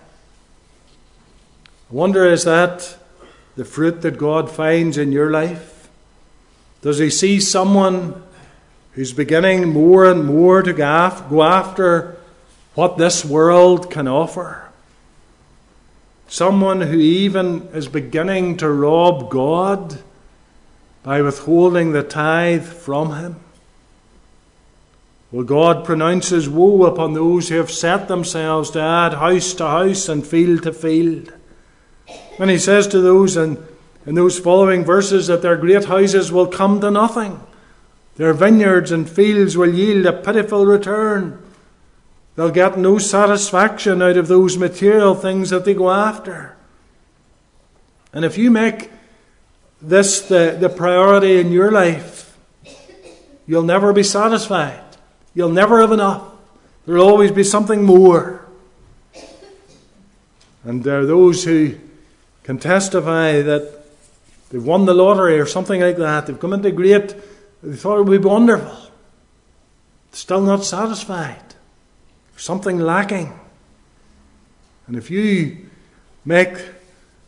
wonder, 1.90 2.26
is 2.26 2.44
that 2.44 2.96
the 3.56 3.64
fruit 3.64 4.02
that 4.02 4.18
God 4.18 4.50
finds 4.50 4.96
in 4.98 5.12
your 5.12 5.30
life? 5.30 5.88
Does 6.80 6.98
He 6.98 7.10
see 7.10 7.40
someone 7.40 8.22
who's 8.92 9.12
beginning 9.12 9.68
more 9.68 10.04
and 10.04 10.24
more 10.24 10.62
to 10.62 10.72
go 10.72 11.42
after 11.42 12.16
what 12.74 12.96
this 12.96 13.24
world 13.24 13.90
can 13.90 14.08
offer. 14.08 14.68
Someone 16.28 16.80
who 16.82 16.98
even 16.98 17.68
is 17.74 17.88
beginning 17.88 18.56
to 18.58 18.70
rob 18.70 19.30
God 19.30 20.02
by 21.02 21.20
withholding 21.20 21.92
the 21.92 22.02
tithe 22.02 22.64
from 22.64 23.16
him. 23.16 23.36
Well, 25.30 25.44
God 25.44 25.84
pronounces 25.84 26.48
woe 26.48 26.84
upon 26.84 27.14
those 27.14 27.48
who 27.48 27.56
have 27.56 27.70
set 27.70 28.08
themselves 28.08 28.70
to 28.70 28.80
add 28.80 29.14
house 29.14 29.54
to 29.54 29.66
house 29.66 30.08
and 30.08 30.26
field 30.26 30.62
to 30.62 30.72
field? 30.72 31.32
And 32.42 32.50
he 32.50 32.58
says 32.58 32.88
to 32.88 33.00
those 33.00 33.36
in, 33.36 33.64
in 34.04 34.16
those 34.16 34.36
following 34.36 34.84
verses 34.84 35.28
that 35.28 35.42
their 35.42 35.56
great 35.56 35.84
houses 35.84 36.32
will 36.32 36.48
come 36.48 36.80
to 36.80 36.90
nothing. 36.90 37.40
Their 38.16 38.34
vineyards 38.34 38.90
and 38.90 39.08
fields 39.08 39.56
will 39.56 39.72
yield 39.72 40.06
a 40.06 40.12
pitiful 40.12 40.66
return. 40.66 41.40
They'll 42.34 42.50
get 42.50 42.76
no 42.76 42.98
satisfaction 42.98 44.02
out 44.02 44.16
of 44.16 44.26
those 44.26 44.58
material 44.58 45.14
things 45.14 45.50
that 45.50 45.64
they 45.64 45.72
go 45.72 45.92
after. 45.92 46.56
And 48.12 48.24
if 48.24 48.36
you 48.36 48.50
make 48.50 48.90
this 49.80 50.22
the, 50.22 50.56
the 50.58 50.68
priority 50.68 51.38
in 51.38 51.52
your 51.52 51.70
life, 51.70 52.36
you'll 53.46 53.62
never 53.62 53.92
be 53.92 54.02
satisfied. 54.02 54.82
You'll 55.32 55.50
never 55.50 55.80
have 55.80 55.92
enough. 55.92 56.24
There'll 56.86 57.08
always 57.08 57.30
be 57.30 57.44
something 57.44 57.84
more. 57.84 58.44
And 60.64 60.82
there 60.82 60.98
are 60.98 61.06
those 61.06 61.44
who 61.44 61.76
can 62.44 62.58
testify 62.58 63.42
that 63.42 63.84
they've 64.50 64.64
won 64.64 64.84
the 64.84 64.94
lottery 64.94 65.38
or 65.38 65.46
something 65.46 65.80
like 65.80 65.96
that. 65.96 66.26
They've 66.26 66.38
come 66.40 66.52
into 66.52 66.70
great, 66.70 67.14
they 67.62 67.76
thought 67.76 67.98
it 67.98 68.04
would 68.04 68.22
be 68.22 68.28
wonderful. 68.28 68.90
Still 70.12 70.42
not 70.42 70.64
satisfied 70.64 71.52
something 72.42 72.78
lacking. 72.78 73.32
And 74.88 74.96
if 74.96 75.10
you 75.10 75.68
make 76.24 76.54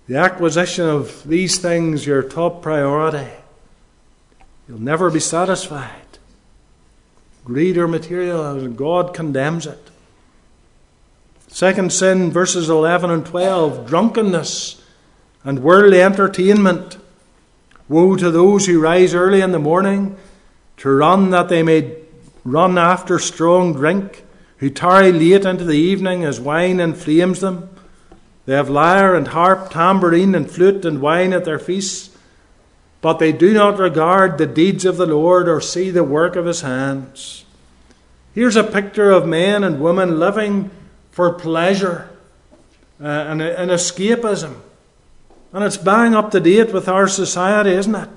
the 0.09 0.17
acquisition 0.17 0.87
of 0.87 1.27
these 1.27 1.59
things 1.59 2.05
your 2.05 2.23
top 2.23 2.63
priority, 2.63 3.31
you'll 4.69 4.81
never 4.81 5.11
be 5.11 5.21
satisfied. 5.21 5.91
Greed 7.45 7.79
or 7.79 7.87
materialism, 7.87 8.75
God 8.75 9.15
condemns 9.15 9.67
it. 9.67 9.91
Second 11.47 11.93
sin, 11.93 12.33
verses 12.33 12.69
11 12.69 13.11
and 13.11 13.25
12 13.25 13.87
drunkenness 13.87 14.83
and 15.45 15.63
worldly 15.63 16.03
entertainment. 16.03 16.97
Woe 17.89 18.17
to 18.17 18.31
those 18.31 18.67
who 18.67 18.81
rise 18.81 19.15
early 19.15 19.41
in 19.41 19.53
the 19.53 19.59
morning 19.59 20.17
to 20.79 20.91
run 20.91 21.31
that 21.31 21.49
they 21.49 21.63
may 21.63 21.97
run 22.45 22.79
after 22.79 23.19
strong 23.19 23.75
drink 23.75 24.25
who 24.59 24.71
tarry 24.71 25.13
late 25.13 25.45
into 25.45 25.65
the 25.65 25.77
evening 25.77 26.25
as 26.25 26.41
wine 26.41 26.81
inflames 26.81 27.41
them. 27.41 27.69
They 28.47 28.55
have 28.55 28.71
lyre 28.71 29.15
and 29.15 29.29
harp, 29.29 29.71
tambourine 29.71 30.35
and 30.35 30.51
flute 30.51 30.85
and 30.85 31.01
wine 31.01 31.33
at 31.33 31.45
their 31.45 31.59
feasts, 31.59 32.17
but 33.01 33.19
they 33.19 33.33
do 33.33 33.53
not 33.53 33.79
regard 33.79 34.39
the 34.39 34.47
deeds 34.47 34.85
of 34.85 34.97
the 34.97 35.07
Lord 35.07 35.49
or 35.49 35.61
see 35.61 35.91
the 35.91 36.05
work 36.05 36.37
of 36.37 36.47
his 36.47 36.63
hands. 36.63 37.45
Here's 38.35 38.57
a 38.57 38.65
picture 38.65 39.11
of 39.11 39.27
men 39.27 39.63
and 39.63 39.81
women 39.81 40.19
living 40.19 40.71
for 41.11 41.33
pleasure 41.33 42.11
uh, 43.01 43.07
and, 43.07 43.41
and 43.41 43.71
escapism. 43.71 44.57
And 45.55 45.63
it's 45.63 45.77
bang 45.77 46.17
up 46.17 46.33
to 46.33 46.41
date 46.41 46.73
with 46.73 46.89
our 46.89 47.07
society, 47.07 47.71
isn't 47.71 47.95
it? 47.95 48.09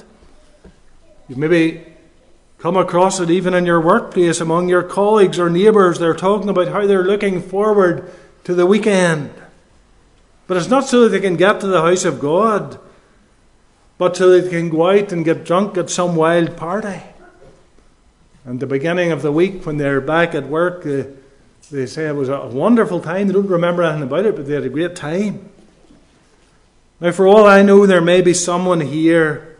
You've 1.30 1.38
maybe 1.38 1.86
come 2.58 2.76
across 2.76 3.20
it 3.20 3.30
even 3.30 3.54
in 3.54 3.64
your 3.64 3.80
workplace 3.80 4.42
among 4.42 4.70
your 4.70 4.82
colleagues 4.82 5.38
or 5.38 5.48
neighbours. 5.48 6.00
They're 6.00 6.16
talking 6.16 6.50
about 6.50 6.70
how 6.70 6.88
they're 6.88 7.04
looking 7.04 7.44
forward 7.44 8.12
to 8.46 8.56
the 8.56 8.66
weekend. 8.66 9.32
But 10.48 10.58
it's 10.58 10.68
not 10.68 10.88
so 10.88 11.02
that 11.04 11.10
they 11.10 11.20
can 11.20 11.36
get 11.36 11.62
to 11.62 11.68
the 11.68 11.82
house 11.82 12.06
of 12.06 12.20
God, 12.20 12.80
but 14.00 14.18
so 14.18 14.32
that 14.32 14.46
they 14.46 14.50
can 14.50 14.70
go 14.70 14.90
out 14.90 15.12
and 15.12 15.24
get 15.24 15.46
drunk 15.46 15.78
at 15.78 15.92
some 15.92 16.16
wild 16.16 16.58
party. 16.58 17.04
And 18.46 18.60
the 18.60 18.66
beginning 18.66 19.12
of 19.12 19.22
the 19.22 19.32
week, 19.32 19.64
when 19.64 19.78
they're 19.78 20.02
back 20.02 20.34
at 20.34 20.48
work, 20.48 20.84
they, 20.84 21.06
they 21.70 21.86
say 21.86 22.08
it 22.08 22.16
was 22.16 22.30
a 22.30 22.48
wonderful 22.48 23.00
time. 23.00 23.28
They 23.28 23.34
don't 23.34 23.46
remember 23.46 23.84
anything 23.84 24.08
about 24.08 24.26
it, 24.26 24.36
but 24.36 24.48
they 24.48 24.56
had 24.56 24.64
a 24.64 24.70
great 24.70 24.96
time. 24.96 25.52
Now, 27.00 27.12
for 27.12 27.28
all 27.28 27.46
I 27.46 27.62
know, 27.62 27.86
there 27.86 28.02
may 28.02 28.22
be 28.22 28.34
someone 28.34 28.82
here 28.82 29.56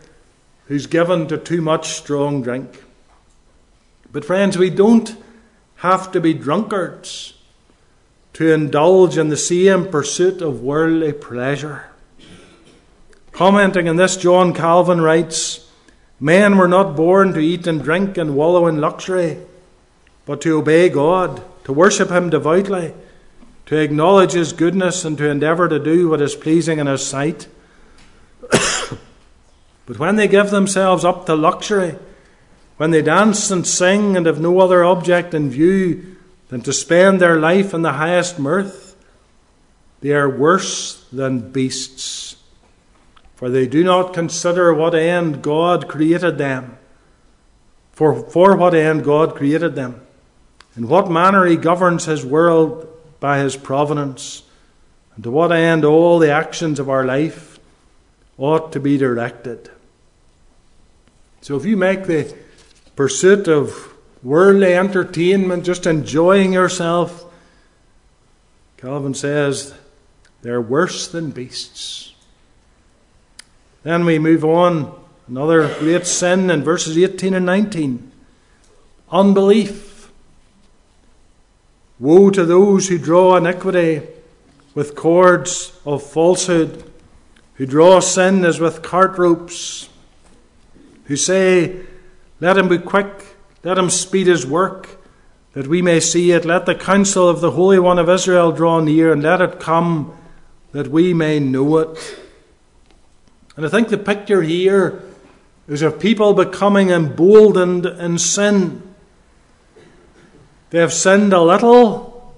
who's 0.66 0.86
given 0.86 1.28
to 1.28 1.38
too 1.38 1.60
much 1.60 1.90
strong 1.90 2.42
drink. 2.42 2.82
But, 4.10 4.24
friends, 4.24 4.58
we 4.58 4.70
don't 4.70 5.16
have 5.76 6.10
to 6.12 6.20
be 6.20 6.34
drunkards 6.34 7.34
to 8.32 8.52
indulge 8.52 9.16
in 9.16 9.28
the 9.28 9.36
same 9.36 9.86
pursuit 9.86 10.42
of 10.42 10.62
worldly 10.62 11.12
pleasure. 11.12 11.86
Commenting 13.30 13.88
on 13.88 13.96
this, 13.96 14.16
John 14.16 14.52
Calvin 14.52 15.00
writes 15.00 15.68
Men 16.18 16.56
were 16.56 16.66
not 16.66 16.96
born 16.96 17.32
to 17.34 17.40
eat 17.40 17.68
and 17.68 17.80
drink 17.80 18.18
and 18.18 18.34
wallow 18.34 18.66
in 18.66 18.80
luxury, 18.80 19.38
but 20.26 20.40
to 20.40 20.58
obey 20.58 20.88
God, 20.88 21.42
to 21.64 21.72
worship 21.72 22.10
Him 22.10 22.30
devoutly, 22.30 22.94
to 23.68 23.76
acknowledge 23.76 24.32
His 24.32 24.54
goodness, 24.54 25.04
and 25.04 25.18
to 25.18 25.28
endeavour 25.28 25.68
to 25.68 25.78
do 25.78 26.08
what 26.08 26.22
is 26.22 26.34
pleasing 26.34 26.78
in 26.78 26.86
His 26.86 27.06
sight. 27.06 27.48
but 28.50 29.98
when 29.98 30.16
they 30.16 30.26
give 30.26 30.48
themselves 30.48 31.04
up 31.04 31.26
to 31.26 31.34
luxury, 31.34 31.96
when 32.78 32.92
they 32.92 33.02
dance 33.02 33.50
and 33.50 33.66
sing 33.66 34.16
and 34.16 34.24
have 34.24 34.40
no 34.40 34.58
other 34.60 34.82
object 34.82 35.34
in 35.34 35.50
view 35.50 36.16
than 36.48 36.62
to 36.62 36.72
spend 36.72 37.20
their 37.20 37.38
life 37.38 37.74
in 37.74 37.82
the 37.82 37.92
highest 37.92 38.38
mirth, 38.38 38.96
they 40.00 40.12
are 40.12 40.30
worse 40.30 41.04
than 41.12 41.52
beasts. 41.52 42.36
for 43.34 43.50
they 43.50 43.66
do 43.66 43.84
not 43.84 44.14
consider 44.14 44.72
what 44.72 44.94
end 44.94 45.42
God 45.42 45.88
created 45.88 46.38
them. 46.38 46.78
For, 47.92 48.28
for 48.30 48.56
what 48.56 48.74
end 48.74 49.04
God 49.04 49.36
created 49.36 49.74
them, 49.74 50.00
in 50.74 50.88
what 50.88 51.10
manner 51.10 51.44
He 51.44 51.56
governs 51.56 52.06
His 52.06 52.24
world 52.24 52.88
by 53.20 53.38
His 53.38 53.56
providence, 53.56 54.42
and 55.14 55.24
to 55.24 55.30
what 55.30 55.52
end 55.52 55.84
all 55.84 56.18
the 56.18 56.30
actions 56.30 56.78
of 56.78 56.88
our 56.88 57.04
life 57.04 57.58
ought 58.36 58.72
to 58.72 58.80
be 58.80 58.96
directed. 58.96 59.70
So 61.40 61.56
if 61.56 61.64
you 61.64 61.76
make 61.76 62.04
the 62.04 62.34
pursuit 62.96 63.48
of 63.48 63.94
worldly 64.22 64.74
entertainment, 64.74 65.64
just 65.64 65.86
enjoying 65.86 66.52
yourself, 66.52 67.24
Calvin 68.76 69.14
says 69.14 69.74
they're 70.42 70.60
worse 70.60 71.08
than 71.08 71.30
beasts. 71.30 72.14
Then 73.82 74.04
we 74.04 74.18
move 74.18 74.44
on. 74.44 74.94
Another 75.26 75.74
great 75.78 76.06
sin 76.06 76.50
in 76.50 76.62
verses 76.62 76.96
18 76.96 77.34
and 77.34 77.44
19 77.44 78.12
unbelief. 79.10 79.87
Woe 82.00 82.30
to 82.30 82.44
those 82.44 82.88
who 82.88 82.98
draw 82.98 83.36
iniquity 83.36 84.02
with 84.74 84.94
cords 84.94 85.78
of 85.84 86.02
falsehood, 86.02 86.84
who 87.54 87.66
draw 87.66 87.98
sin 87.98 88.44
as 88.44 88.60
with 88.60 88.82
cart 88.82 89.18
ropes, 89.18 89.88
who 91.04 91.16
say, 91.16 91.80
Let 92.40 92.56
him 92.56 92.68
be 92.68 92.78
quick, 92.78 93.36
let 93.64 93.78
him 93.78 93.90
speed 93.90 94.28
his 94.28 94.46
work, 94.46 95.02
that 95.54 95.66
we 95.66 95.82
may 95.82 95.98
see 95.98 96.30
it. 96.30 96.44
Let 96.44 96.66
the 96.66 96.74
counsel 96.76 97.28
of 97.28 97.40
the 97.40 97.50
Holy 97.50 97.80
One 97.80 97.98
of 97.98 98.08
Israel 98.08 98.52
draw 98.52 98.78
near, 98.78 99.12
and 99.12 99.22
let 99.22 99.40
it 99.40 99.58
come, 99.58 100.16
that 100.70 100.88
we 100.88 101.12
may 101.12 101.40
know 101.40 101.78
it. 101.78 102.20
And 103.56 103.66
I 103.66 103.68
think 103.68 103.88
the 103.88 103.98
picture 103.98 104.42
here 104.42 105.02
is 105.66 105.82
of 105.82 105.98
people 105.98 106.32
becoming 106.32 106.90
emboldened 106.90 107.86
in 107.86 108.18
sin. 108.18 108.87
They 110.70 110.78
have 110.78 110.92
sinned 110.92 111.32
a 111.32 111.40
little 111.40 112.34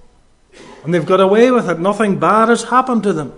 and 0.85 0.95
they've 0.95 1.07
got 1.07 1.21
away 1.21 1.51
with 1.51 1.69
it. 1.69 1.79
Nothing 1.79 2.19
bad 2.19 2.49
has 2.49 2.65
happened 2.65 3.03
to 3.03 3.13
them. 3.13 3.35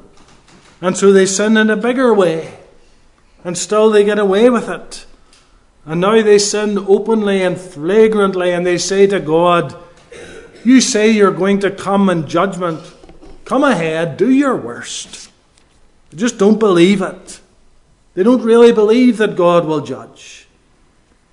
And 0.81 0.97
so 0.97 1.13
they 1.13 1.27
sin 1.27 1.57
in 1.57 1.71
a 1.71 1.77
bigger 1.77 2.13
way. 2.15 2.59
And 3.45 3.59
still 3.59 3.91
they 3.91 4.05
get 4.05 4.19
away 4.19 4.51
with 4.51 4.69
it. 4.69 5.07
And 5.85 6.01
now 6.01 6.23
they 6.23 6.39
sin 6.39 6.79
openly 6.79 7.43
and 7.43 7.59
flagrantly 7.59 8.53
and 8.53 8.65
they 8.65 8.79
say 8.79 9.07
to 9.09 9.19
God, 9.19 9.77
You 10.65 10.81
say 10.81 11.11
you're 11.11 11.33
going 11.33 11.59
to 11.61 11.71
come 11.71 12.09
in 12.09 12.29
judgment. 12.29 12.81
Come 13.45 13.65
ahead, 13.65 14.17
do 14.17 14.31
your 14.31 14.57
worst. 14.57 15.31
They 16.11 16.19
Just 16.19 16.39
don't 16.39 16.61
believe 16.61 17.03
it. 17.03 17.41
They 18.15 18.23
don't 18.23 18.43
really 18.43 18.73
believe 18.73 19.17
that 19.17 19.35
God 19.37 19.65
will 19.65 19.81
judge. 19.81 20.47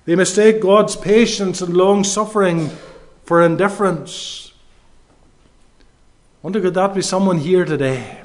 They 0.06 0.16
mistake 0.16 0.60
God's 0.60 0.96
patience 0.96 1.60
and 1.60 1.76
long 1.76 2.02
suffering 2.02 2.70
for 3.30 3.40
indifference. 3.42 4.52
I 5.78 5.84
wonder 6.42 6.60
could 6.60 6.74
that 6.74 6.96
be 6.96 7.00
someone 7.00 7.38
here 7.38 7.64
today? 7.64 8.22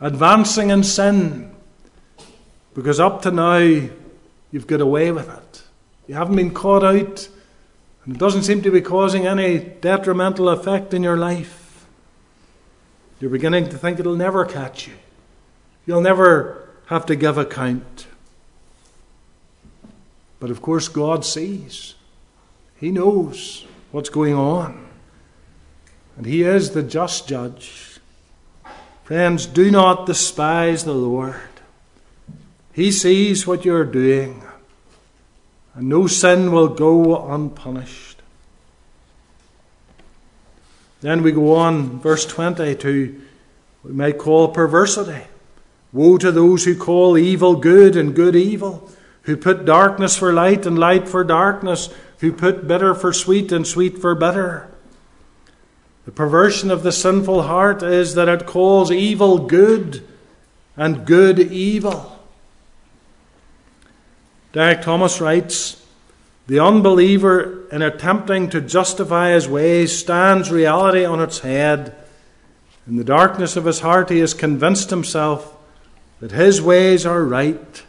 Advancing 0.00 0.70
in 0.70 0.82
sin 0.82 1.54
because 2.74 2.98
up 2.98 3.22
to 3.22 3.30
now 3.30 3.58
you've 4.50 4.66
got 4.66 4.80
away 4.80 5.12
with 5.12 5.28
it. 5.28 5.62
You 6.08 6.16
haven't 6.16 6.34
been 6.34 6.52
caught 6.52 6.82
out, 6.82 7.28
and 8.04 8.16
it 8.16 8.18
doesn't 8.18 8.42
seem 8.42 8.62
to 8.62 8.72
be 8.72 8.80
causing 8.80 9.28
any 9.28 9.60
detrimental 9.60 10.48
effect 10.48 10.92
in 10.92 11.04
your 11.04 11.16
life. 11.16 11.86
You're 13.20 13.30
beginning 13.30 13.68
to 13.68 13.78
think 13.78 14.00
it'll 14.00 14.16
never 14.16 14.44
catch 14.44 14.88
you. 14.88 14.94
You'll 15.86 16.00
never 16.00 16.68
have 16.86 17.06
to 17.06 17.14
give 17.14 17.38
account. 17.38 18.08
But 20.40 20.50
of 20.50 20.60
course, 20.62 20.88
God 20.88 21.24
sees, 21.24 21.94
He 22.80 22.90
knows 22.90 23.66
what's 23.94 24.08
going 24.08 24.34
on, 24.34 24.88
and 26.16 26.26
He 26.26 26.42
is 26.42 26.72
the 26.72 26.82
just 26.82 27.28
judge. 27.28 28.00
Friends, 29.04 29.46
do 29.46 29.70
not 29.70 30.04
despise 30.04 30.82
the 30.82 30.92
Lord. 30.92 31.36
He 32.72 32.90
sees 32.90 33.46
what 33.46 33.64
you're 33.64 33.84
doing, 33.84 34.42
and 35.76 35.88
no 35.88 36.08
sin 36.08 36.50
will 36.50 36.66
go 36.66 37.30
unpunished. 37.30 38.20
Then 41.00 41.22
we 41.22 41.30
go 41.30 41.54
on, 41.54 42.00
verse 42.00 42.26
20, 42.26 42.74
to 42.74 43.22
we 43.84 43.92
might 43.92 44.18
call 44.18 44.48
perversity. 44.48 45.22
Woe 45.92 46.18
to 46.18 46.32
those 46.32 46.64
who 46.64 46.76
call 46.76 47.16
evil 47.16 47.54
good 47.54 47.94
and 47.94 48.12
good 48.12 48.34
evil, 48.34 48.90
who 49.22 49.36
put 49.36 49.64
darkness 49.64 50.16
for 50.16 50.32
light 50.32 50.66
and 50.66 50.80
light 50.80 51.06
for 51.08 51.22
darkness, 51.22 51.90
who 52.24 52.32
put 52.32 52.66
bitter 52.66 52.94
for 52.94 53.12
sweet 53.12 53.52
and 53.52 53.66
sweet 53.66 53.98
for 53.98 54.14
bitter. 54.14 54.66
The 56.06 56.10
perversion 56.10 56.70
of 56.70 56.82
the 56.82 56.90
sinful 56.90 57.42
heart 57.42 57.82
is 57.82 58.14
that 58.14 58.28
it 58.28 58.46
calls 58.46 58.90
evil 58.90 59.46
good 59.46 60.02
and 60.74 61.04
good 61.04 61.38
evil. 61.38 62.18
Derek 64.52 64.80
Thomas 64.80 65.20
writes 65.20 65.84
The 66.46 66.60
unbeliever, 66.60 67.68
in 67.70 67.82
attempting 67.82 68.48
to 68.50 68.62
justify 68.62 69.32
his 69.32 69.46
ways, 69.46 69.96
stands 69.98 70.50
reality 70.50 71.04
on 71.04 71.20
its 71.20 71.40
head. 71.40 71.94
In 72.86 72.96
the 72.96 73.04
darkness 73.04 73.54
of 73.54 73.66
his 73.66 73.80
heart, 73.80 74.08
he 74.08 74.20
has 74.20 74.32
convinced 74.32 74.88
himself 74.88 75.54
that 76.20 76.32
his 76.32 76.62
ways 76.62 77.04
are 77.04 77.22
right. 77.22 77.82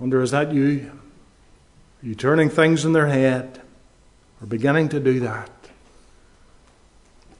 Wonder, 0.00 0.22
is 0.22 0.30
that 0.30 0.52
you? 0.52 0.90
Are 2.02 2.06
you 2.06 2.14
turning 2.14 2.48
things 2.48 2.86
in 2.86 2.94
their 2.94 3.08
head? 3.08 3.60
Or 4.40 4.46
beginning 4.46 4.88
to 4.88 4.98
do 4.98 5.20
that? 5.20 5.50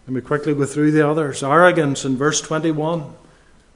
Let 0.06 0.14
me 0.14 0.20
quickly 0.20 0.54
go 0.54 0.66
through 0.66 0.92
the 0.92 1.08
others. 1.08 1.42
Arrogance 1.42 2.04
in 2.04 2.18
verse 2.18 2.42
21. 2.42 3.14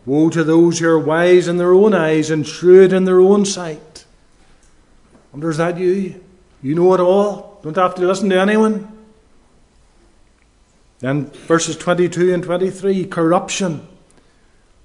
Woe 0.04 0.28
to 0.28 0.44
those 0.44 0.80
who 0.80 0.88
are 0.88 0.98
wise 0.98 1.48
in 1.48 1.56
their 1.56 1.72
own 1.72 1.94
eyes 1.94 2.28
and 2.28 2.46
shrewd 2.46 2.92
in 2.92 3.06
their 3.06 3.20
own 3.20 3.46
sight. 3.46 4.04
Wonder, 5.32 5.48
is 5.48 5.56
that 5.56 5.78
you? 5.78 6.22
You 6.62 6.74
know 6.74 6.92
it 6.92 7.00
all. 7.00 7.60
Don't 7.62 7.76
have 7.76 7.94
to 7.94 8.06
listen 8.06 8.28
to 8.28 8.38
anyone. 8.38 8.90
Then 10.98 11.26
verses 11.30 11.76
22 11.78 12.34
and 12.34 12.42
23 12.42 13.06
corruption. 13.06 13.88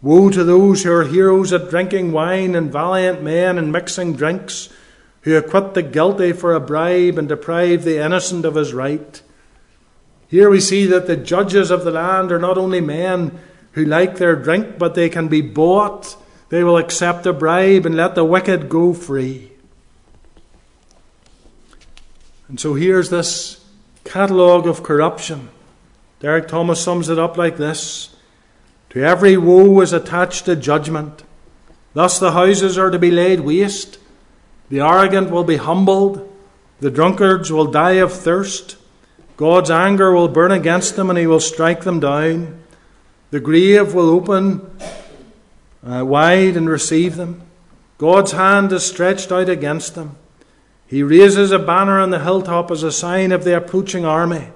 Woe 0.01 0.29
to 0.29 0.43
those 0.43 0.83
who 0.83 0.91
are 0.93 1.03
heroes 1.03 1.51
at 1.51 1.69
drinking 1.69 2.11
wine 2.13 2.55
and 2.55 2.71
valiant 2.71 3.21
men 3.21 3.57
in 3.57 3.71
mixing 3.71 4.15
drinks, 4.15 4.69
who 5.21 5.35
acquit 5.35 5.73
the 5.73 5.81
guilty 5.83 6.31
for 6.31 6.53
a 6.53 6.59
bribe 6.59 7.17
and 7.17 7.27
deprive 7.27 7.83
the 7.83 8.03
innocent 8.03 8.45
of 8.45 8.55
his 8.55 8.73
right. 8.73 9.21
Here 10.29 10.49
we 10.49 10.61
see 10.61 10.85
that 10.85 11.07
the 11.07 11.17
judges 11.17 11.69
of 11.69 11.83
the 11.83 11.91
land 11.91 12.31
are 12.31 12.39
not 12.39 12.57
only 12.57 12.79
men 12.79 13.39
who 13.73 13.83
like 13.83 14.17
their 14.17 14.35
drink, 14.35 14.77
but 14.77 14.95
they 14.95 15.09
can 15.09 15.27
be 15.27 15.41
bought. 15.41 16.15
They 16.49 16.63
will 16.63 16.77
accept 16.77 17.25
a 17.25 17.33
bribe 17.33 17.85
and 17.85 17.95
let 17.95 18.15
the 18.15 18.23
wicked 18.23 18.69
go 18.69 18.93
free. 18.93 19.51
And 22.47 22.59
so 22.59 22.73
here's 22.73 23.09
this 23.09 23.63
catalogue 24.05 24.65
of 24.65 24.81
corruption. 24.81 25.49
Derek 26.19 26.47
Thomas 26.47 26.81
sums 26.81 27.09
it 27.09 27.19
up 27.19 27.37
like 27.37 27.57
this 27.57 28.15
To 28.91 29.03
every 29.03 29.37
woe 29.37 29.81
is 29.81 29.93
attached 29.93 30.47
a 30.47 30.55
judgment. 30.55 31.23
Thus 31.93 32.19
the 32.19 32.31
houses 32.31 32.77
are 32.77 32.89
to 32.89 32.99
be 32.99 33.11
laid 33.11 33.41
waste, 33.41 33.99
the 34.69 34.81
arrogant 34.81 35.31
will 35.31 35.43
be 35.43 35.57
humbled, 35.57 36.31
the 36.79 36.91
drunkards 36.91 37.51
will 37.51 37.65
die 37.65 37.93
of 37.93 38.13
thirst, 38.13 38.77
God's 39.39 39.71
anger 39.71 40.11
will 40.11 40.27
burn 40.27 40.51
against 40.51 40.95
them, 40.97 41.09
and 41.09 41.17
he 41.17 41.25
will 41.25 41.39
strike 41.39 41.83
them 41.83 42.01
down. 42.01 42.61
The 43.31 43.39
grave 43.39 43.93
will 43.93 44.09
open 44.09 44.69
uh, 45.81 46.03
wide 46.05 46.57
and 46.57 46.69
receive 46.69 47.15
them. 47.15 47.43
God's 47.97 48.33
hand 48.33 48.73
is 48.73 48.85
stretched 48.85 49.31
out 49.31 49.47
against 49.47 49.95
them. 49.95 50.17
He 50.87 51.03
raises 51.03 51.51
a 51.51 51.59
banner 51.59 51.99
on 51.99 52.09
the 52.09 52.19
hilltop 52.19 52.69
as 52.69 52.83
a 52.83 52.91
sign 52.91 53.31
of 53.31 53.43
the 53.43 53.55
approaching 53.55 54.03
army. 54.03 54.49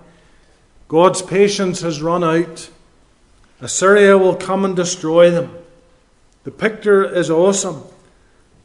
God's 0.88 1.22
patience 1.22 1.82
has 1.82 2.02
run 2.02 2.24
out. 2.24 2.70
Assyria 3.64 4.18
will 4.18 4.36
come 4.36 4.66
and 4.66 4.76
destroy 4.76 5.32
them. 5.32 5.58
The 6.44 6.52
picture 6.52 7.06
is 7.06 7.30
awesome. 7.30 7.84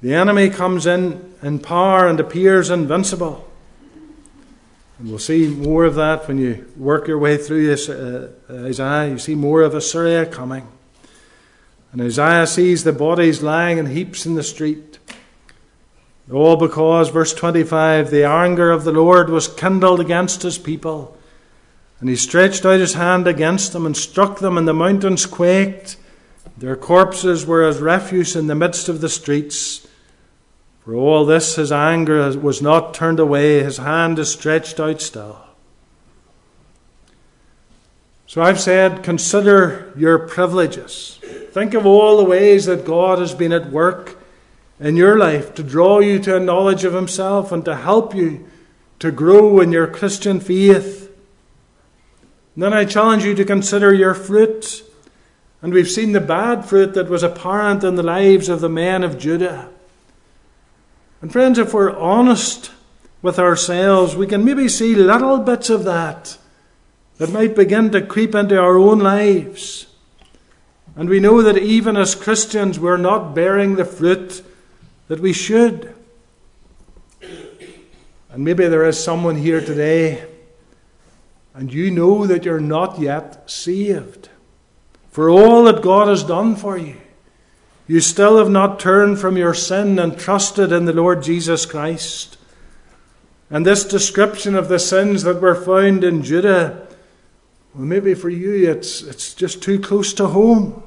The 0.02 0.12
enemy 0.12 0.50
comes 0.50 0.86
in 0.86 1.34
in 1.40 1.60
power 1.60 2.08
and 2.08 2.18
appears 2.18 2.68
invincible. 2.68 3.48
And 4.98 5.08
we'll 5.08 5.20
see 5.20 5.46
more 5.46 5.84
of 5.84 5.94
that 5.94 6.26
when 6.26 6.38
you 6.38 6.66
work 6.76 7.06
your 7.06 7.18
way 7.18 7.36
through 7.36 7.68
this, 7.68 7.88
uh, 7.88 8.32
Isaiah. 8.50 9.08
You 9.08 9.18
see 9.18 9.36
more 9.36 9.62
of 9.62 9.72
Assyria 9.72 10.26
coming. 10.26 10.66
And 11.92 12.02
Isaiah 12.02 12.48
sees 12.48 12.82
the 12.82 12.92
bodies 12.92 13.40
lying 13.40 13.78
in 13.78 13.86
heaps 13.86 14.26
in 14.26 14.34
the 14.34 14.42
street. 14.42 14.98
All 16.30 16.56
because, 16.56 17.08
verse 17.10 17.32
25, 17.32 18.10
the 18.10 18.24
anger 18.24 18.72
of 18.72 18.82
the 18.82 18.92
Lord 18.92 19.30
was 19.30 19.46
kindled 19.46 20.00
against 20.00 20.42
his 20.42 20.58
people 20.58 21.17
and 22.00 22.08
he 22.08 22.16
stretched 22.16 22.64
out 22.64 22.80
his 22.80 22.94
hand 22.94 23.26
against 23.26 23.72
them 23.72 23.84
and 23.84 23.96
struck 23.96 24.38
them, 24.38 24.56
and 24.56 24.68
the 24.68 24.74
mountains 24.74 25.26
quaked, 25.26 25.96
Their 26.56 26.76
corpses 26.76 27.44
were 27.44 27.66
as 27.66 27.80
refuse 27.80 28.36
in 28.36 28.46
the 28.46 28.54
midst 28.54 28.88
of 28.88 29.00
the 29.00 29.08
streets. 29.08 29.86
For 30.84 30.94
all 30.94 31.26
this, 31.26 31.56
his 31.56 31.72
anger 31.72 32.30
was 32.38 32.62
not 32.62 32.94
turned 32.94 33.20
away, 33.20 33.62
his 33.62 33.78
hand 33.78 34.18
is 34.18 34.32
stretched 34.32 34.80
out 34.80 35.00
still. 35.00 35.44
So 38.28 38.42
I've 38.42 38.60
said, 38.60 39.02
consider 39.02 39.90
your 39.96 40.18
privileges. 40.18 41.18
Think 41.50 41.72
of 41.72 41.86
all 41.86 42.18
the 42.18 42.24
ways 42.24 42.66
that 42.66 42.84
God 42.84 43.18
has 43.18 43.34
been 43.34 43.52
at 43.52 43.70
work 43.70 44.18
in 44.78 44.96
your 44.96 45.18
life 45.18 45.54
to 45.54 45.62
draw 45.62 45.98
you 46.00 46.18
to 46.20 46.36
a 46.36 46.40
knowledge 46.40 46.84
of 46.84 46.92
Himself 46.92 47.50
and 47.52 47.64
to 47.64 47.74
help 47.74 48.14
you 48.14 48.46
to 48.98 49.10
grow 49.10 49.60
in 49.60 49.72
your 49.72 49.86
Christian 49.86 50.40
faith. 50.40 51.07
Then 52.58 52.72
I 52.72 52.86
challenge 52.86 53.24
you 53.24 53.36
to 53.36 53.44
consider 53.44 53.94
your 53.94 54.14
fruit. 54.14 54.82
And 55.62 55.72
we've 55.72 55.88
seen 55.88 56.10
the 56.10 56.20
bad 56.20 56.64
fruit 56.64 56.94
that 56.94 57.08
was 57.08 57.22
apparent 57.22 57.84
in 57.84 57.94
the 57.94 58.02
lives 58.02 58.48
of 58.48 58.60
the 58.60 58.68
men 58.68 59.04
of 59.04 59.16
Judah. 59.16 59.68
And 61.22 61.30
friends, 61.30 61.60
if 61.60 61.72
we're 61.72 61.96
honest 61.96 62.72
with 63.22 63.38
ourselves, 63.38 64.16
we 64.16 64.26
can 64.26 64.44
maybe 64.44 64.68
see 64.68 64.96
little 64.96 65.38
bits 65.38 65.70
of 65.70 65.84
that 65.84 66.36
that 67.18 67.30
might 67.30 67.54
begin 67.54 67.92
to 67.92 68.02
creep 68.02 68.34
into 68.34 68.58
our 68.60 68.76
own 68.76 68.98
lives. 68.98 69.86
And 70.96 71.08
we 71.08 71.20
know 71.20 71.42
that 71.42 71.58
even 71.58 71.96
as 71.96 72.16
Christians, 72.16 72.80
we're 72.80 72.96
not 72.96 73.36
bearing 73.36 73.76
the 73.76 73.84
fruit 73.84 74.42
that 75.06 75.20
we 75.20 75.32
should. 75.32 75.94
And 78.30 78.44
maybe 78.44 78.66
there 78.66 78.84
is 78.84 79.02
someone 79.02 79.36
here 79.36 79.60
today, 79.60 80.24
and 81.58 81.74
you 81.74 81.90
know 81.90 82.24
that 82.24 82.44
you're 82.44 82.60
not 82.60 83.00
yet 83.00 83.50
saved. 83.50 84.28
For 85.10 85.28
all 85.28 85.64
that 85.64 85.82
God 85.82 86.06
has 86.06 86.22
done 86.22 86.54
for 86.54 86.78
you, 86.78 86.94
you 87.88 87.98
still 87.98 88.38
have 88.38 88.48
not 88.48 88.78
turned 88.78 89.18
from 89.18 89.36
your 89.36 89.54
sin 89.54 89.98
and 89.98 90.16
trusted 90.16 90.70
in 90.70 90.84
the 90.84 90.92
Lord 90.92 91.20
Jesus 91.20 91.66
Christ. 91.66 92.36
And 93.50 93.66
this 93.66 93.84
description 93.84 94.54
of 94.54 94.68
the 94.68 94.78
sins 94.78 95.24
that 95.24 95.42
were 95.42 95.56
found 95.56 96.04
in 96.04 96.22
Judah, 96.22 96.86
well, 97.74 97.86
maybe 97.86 98.14
for 98.14 98.30
you 98.30 98.70
it's, 98.70 99.02
it's 99.02 99.34
just 99.34 99.60
too 99.60 99.80
close 99.80 100.12
to 100.14 100.28
home. 100.28 100.80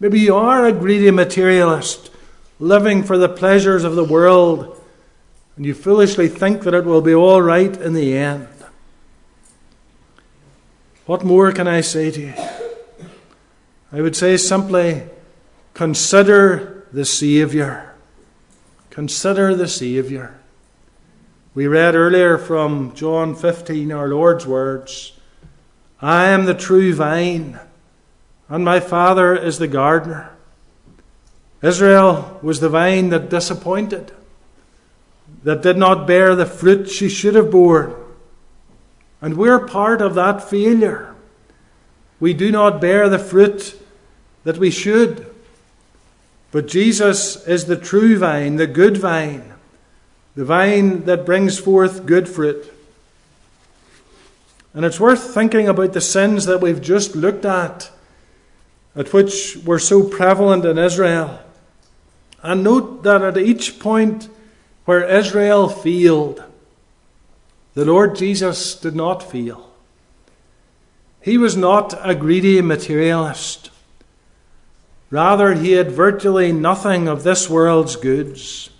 Maybe 0.00 0.18
you 0.18 0.34
are 0.34 0.64
a 0.64 0.72
greedy 0.72 1.10
materialist, 1.10 2.10
living 2.58 3.02
for 3.02 3.18
the 3.18 3.28
pleasures 3.28 3.84
of 3.84 3.96
the 3.96 4.04
world, 4.04 4.82
and 5.56 5.66
you 5.66 5.74
foolishly 5.74 6.28
think 6.28 6.62
that 6.62 6.72
it 6.72 6.86
will 6.86 7.02
be 7.02 7.14
all 7.14 7.42
right 7.42 7.76
in 7.76 7.92
the 7.92 8.16
end. 8.16 8.48
What 11.06 11.24
more 11.24 11.52
can 11.52 11.68
I 11.68 11.82
say 11.82 12.10
to 12.10 12.20
you? 12.20 12.34
I 13.92 14.00
would 14.00 14.16
say 14.16 14.36
simply 14.36 15.04
consider 15.72 16.84
the 16.92 17.04
Saviour. 17.04 17.94
Consider 18.90 19.54
the 19.54 19.68
Saviour. 19.68 20.40
We 21.54 21.68
read 21.68 21.94
earlier 21.94 22.36
from 22.38 22.92
John 22.96 23.36
15 23.36 23.92
our 23.92 24.08
Lord's 24.08 24.48
words 24.48 25.12
I 26.02 26.26
am 26.26 26.44
the 26.44 26.54
true 26.54 26.92
vine, 26.92 27.60
and 28.48 28.64
my 28.64 28.80
Father 28.80 29.34
is 29.36 29.58
the 29.58 29.68
gardener. 29.68 30.30
Israel 31.62 32.38
was 32.42 32.58
the 32.58 32.68
vine 32.68 33.10
that 33.10 33.30
disappointed, 33.30 34.10
that 35.44 35.62
did 35.62 35.76
not 35.76 36.06
bear 36.06 36.34
the 36.34 36.46
fruit 36.46 36.90
she 36.90 37.08
should 37.08 37.36
have 37.36 37.52
borne. 37.52 37.94
And 39.20 39.36
we're 39.36 39.66
part 39.66 40.00
of 40.00 40.14
that 40.14 40.48
failure. 40.48 41.14
We 42.20 42.34
do 42.34 42.50
not 42.50 42.80
bear 42.80 43.08
the 43.08 43.18
fruit 43.18 43.80
that 44.44 44.58
we 44.58 44.70
should. 44.70 45.26
But 46.52 46.68
Jesus 46.68 47.46
is 47.46 47.66
the 47.66 47.76
true 47.76 48.18
vine, 48.18 48.56
the 48.56 48.66
good 48.66 48.96
vine, 48.96 49.52
the 50.34 50.44
vine 50.44 51.04
that 51.04 51.26
brings 51.26 51.58
forth 51.58 52.06
good 52.06 52.28
fruit. 52.28 52.72
And 54.72 54.84
it's 54.84 55.00
worth 55.00 55.34
thinking 55.34 55.68
about 55.68 55.94
the 55.94 56.00
sins 56.00 56.44
that 56.46 56.60
we've 56.60 56.82
just 56.82 57.16
looked 57.16 57.44
at, 57.44 57.90
at 58.94 59.12
which 59.12 59.56
were 59.64 59.78
so 59.78 60.02
prevalent 60.02 60.64
in 60.64 60.78
Israel. 60.78 61.40
And 62.42 62.62
note 62.62 63.02
that 63.02 63.22
at 63.22 63.38
each 63.38 63.78
point 63.78 64.28
where 64.84 65.02
Israel 65.08 65.68
failed, 65.68 66.44
the 67.76 67.84
Lord 67.84 68.16
Jesus 68.16 68.74
did 68.74 68.96
not 68.96 69.22
fail. 69.22 69.70
He 71.20 71.36
was 71.36 71.58
not 71.58 71.92
a 72.02 72.14
greedy 72.14 72.62
materialist. 72.62 73.70
Rather, 75.10 75.52
he 75.52 75.72
had 75.72 75.92
virtually 75.92 76.52
nothing 76.52 77.06
of 77.06 77.22
this 77.22 77.50
world's 77.50 77.94
goods. 77.96 78.70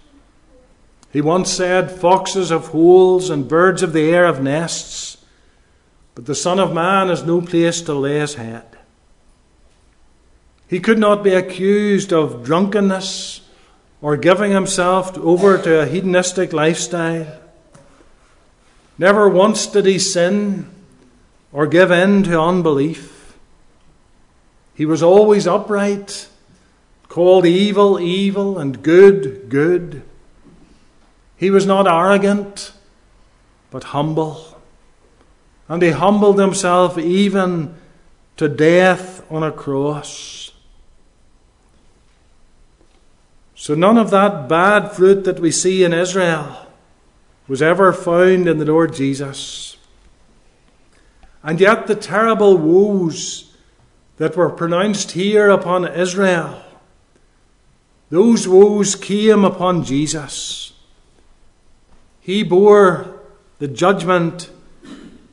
He 1.13 1.21
once 1.21 1.53
said, 1.53 1.91
Foxes 1.91 2.49
have 2.49 2.69
holes 2.69 3.29
and 3.29 3.47
birds 3.47 3.83
of 3.83 3.93
the 3.93 4.11
air 4.11 4.25
have 4.25 4.43
nests, 4.43 5.19
but 6.15 6.25
the 6.25 6.35
Son 6.35 6.59
of 6.59 6.73
Man 6.73 7.09
has 7.09 7.23
no 7.23 7.43
place 7.43 7.83
to 7.83 7.93
lay 7.93 8.21
his 8.21 8.37
head. 8.37 8.79
He 10.69 10.81
could 10.81 10.99
not 10.99 11.23
be 11.23 11.35
accused 11.35 12.15
of 12.15 12.45
drunkenness 12.45 13.43
or 14.01 14.17
giving 14.17 14.53
himself 14.53 15.19
over 15.19 15.59
to 15.59 15.81
a 15.83 15.87
hedonistic 15.87 16.55
lifestyle. 16.55 17.43
Never 18.99 19.29
once 19.29 19.67
did 19.67 19.87
he 19.87 19.99
sin 19.99 20.71
or 21.53 21.67
give 21.67 21.91
in 21.91 22.23
to 22.25 22.41
unbelief. 22.41 23.37
He 24.75 24.87
was 24.87 25.03
always 25.03 25.47
upright, 25.47 26.29
called 27.09 27.47
evil, 27.47 28.01
evil, 28.01 28.59
and 28.59 28.83
good, 28.83 29.49
good. 29.49 30.03
He 31.37 31.51
was 31.51 31.67
not 31.67 31.87
arrogant, 31.87 32.73
but 33.71 33.85
humble. 33.85 34.59
And 35.69 35.83
he 35.83 35.91
humbled 35.91 36.39
himself 36.39 36.97
even 36.99 37.75
to 38.37 38.49
death 38.49 39.31
on 39.31 39.43
a 39.43 39.53
cross. 39.53 40.53
So 43.55 43.75
none 43.75 43.99
of 43.99 44.11
that 44.11 44.49
bad 44.49 44.93
fruit 44.93 45.25
that 45.25 45.41
we 45.41 45.51
see 45.51 45.85
in 45.85 45.93
Israel 45.93 46.66
was 47.49 47.63
ever 47.63 47.93
found 47.93 48.49
in 48.49 48.59
the 48.59 48.65
Lord 48.65 48.95
Jesus. 48.95 49.77
And 51.43 51.61
yet, 51.61 51.87
the 51.87 51.95
terrible 51.95 52.57
woes 52.57 53.55
that 54.17 54.37
were 54.37 54.51
pronounced 54.51 55.13
here 55.13 55.49
upon 55.51 55.87
Israel, 55.87 56.63
those 58.11 58.49
woes 58.49 58.95
came 58.95 59.45
upon 59.45 59.85
Jesus. 59.85 60.73
He 62.21 62.43
bore 62.43 63.21
the 63.59 63.69
judgment 63.69 64.51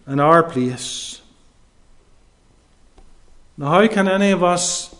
in 0.08 0.20
our 0.20 0.44
place. 0.44 1.22
Now, 3.58 3.70
how 3.70 3.88
can 3.88 4.08
any 4.08 4.32
of 4.32 4.44
us 4.44 4.96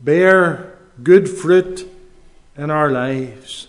bear 0.00 0.78
good 1.02 1.28
fruit 1.28 1.88
in 2.56 2.70
our 2.70 2.90
lives? 2.90 3.68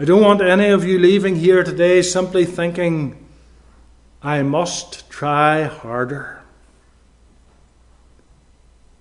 I 0.00 0.06
don't 0.06 0.22
want 0.22 0.40
any 0.40 0.70
of 0.70 0.82
you 0.82 0.98
leaving 0.98 1.36
here 1.36 1.62
today 1.62 2.00
simply 2.00 2.46
thinking, 2.46 3.22
I 4.22 4.40
must 4.40 5.10
try 5.10 5.64
harder. 5.64 6.40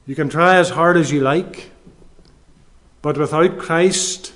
You 0.06 0.14
can 0.14 0.28
try 0.28 0.58
as 0.58 0.72
hard 0.72 0.98
as 0.98 1.10
you 1.10 1.22
like, 1.22 1.72
but 3.02 3.18
without 3.18 3.60
Christ, 3.60 4.34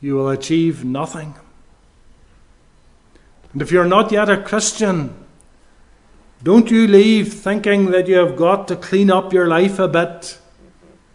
you 0.00 0.14
will 0.14 0.28
achieve 0.28 0.84
nothing. 0.84 1.34
And 3.52 3.60
if 3.60 3.72
you're 3.72 3.84
not 3.84 4.12
yet 4.12 4.30
a 4.30 4.40
Christian, 4.40 5.12
don't 6.44 6.70
you 6.70 6.86
leave 6.86 7.34
thinking 7.34 7.86
that 7.86 8.06
you 8.06 8.18
have 8.18 8.36
got 8.36 8.68
to 8.68 8.76
clean 8.76 9.10
up 9.10 9.32
your 9.32 9.48
life 9.48 9.80
a 9.80 9.88
bit 9.88 10.38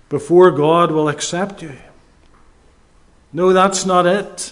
before 0.10 0.52
God 0.52 0.92
will 0.92 1.08
accept 1.08 1.62
you. 1.62 1.78
No, 3.32 3.54
that's 3.54 3.86
not 3.86 4.06
it. 4.06 4.52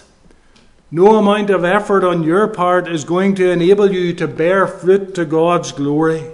No 0.96 1.16
amount 1.16 1.50
of 1.50 1.62
effort 1.62 2.04
on 2.04 2.22
your 2.22 2.48
part 2.48 2.88
is 2.88 3.04
going 3.04 3.34
to 3.34 3.50
enable 3.50 3.92
you 3.92 4.14
to 4.14 4.26
bear 4.26 4.66
fruit 4.66 5.14
to 5.16 5.26
God's 5.26 5.70
glory. 5.70 6.24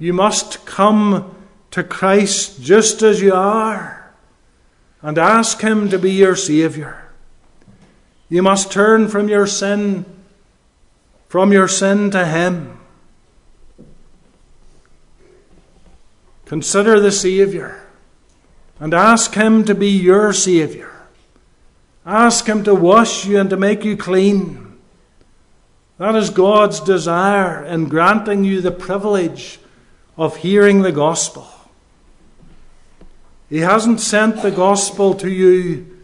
You 0.00 0.12
must 0.12 0.66
come 0.66 1.32
to 1.70 1.84
Christ 1.84 2.60
just 2.60 3.02
as 3.02 3.22
you 3.22 3.32
are 3.32 4.12
and 5.00 5.16
ask 5.16 5.60
Him 5.60 5.88
to 5.90 5.96
be 5.96 6.10
your 6.10 6.34
Saviour. 6.34 7.12
You 8.28 8.42
must 8.42 8.72
turn 8.72 9.06
from 9.06 9.28
your 9.28 9.46
sin, 9.46 10.04
from 11.28 11.52
your 11.52 11.68
sin 11.68 12.10
to 12.10 12.26
Him. 12.26 12.80
Consider 16.46 16.98
the 16.98 17.12
Saviour 17.12 17.80
and 18.80 18.92
ask 18.92 19.34
Him 19.34 19.64
to 19.66 19.74
be 19.76 19.88
your 19.88 20.32
Saviour. 20.32 20.89
Ask 22.10 22.46
Him 22.46 22.64
to 22.64 22.74
wash 22.74 23.24
you 23.24 23.38
and 23.38 23.48
to 23.50 23.56
make 23.56 23.84
you 23.84 23.96
clean. 23.96 24.76
That 25.96 26.16
is 26.16 26.30
God's 26.30 26.80
desire 26.80 27.64
in 27.64 27.88
granting 27.88 28.42
you 28.42 28.60
the 28.60 28.72
privilege 28.72 29.60
of 30.16 30.38
hearing 30.38 30.82
the 30.82 30.90
gospel. 30.90 31.46
He 33.48 33.58
hasn't 33.58 34.00
sent 34.00 34.42
the 34.42 34.50
gospel 34.50 35.14
to 35.14 35.30
you 35.30 35.98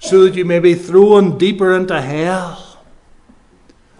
so 0.00 0.24
that 0.24 0.34
you 0.34 0.44
may 0.44 0.58
be 0.58 0.74
thrown 0.74 1.38
deeper 1.38 1.74
into 1.74 1.98
hell. 1.98 2.78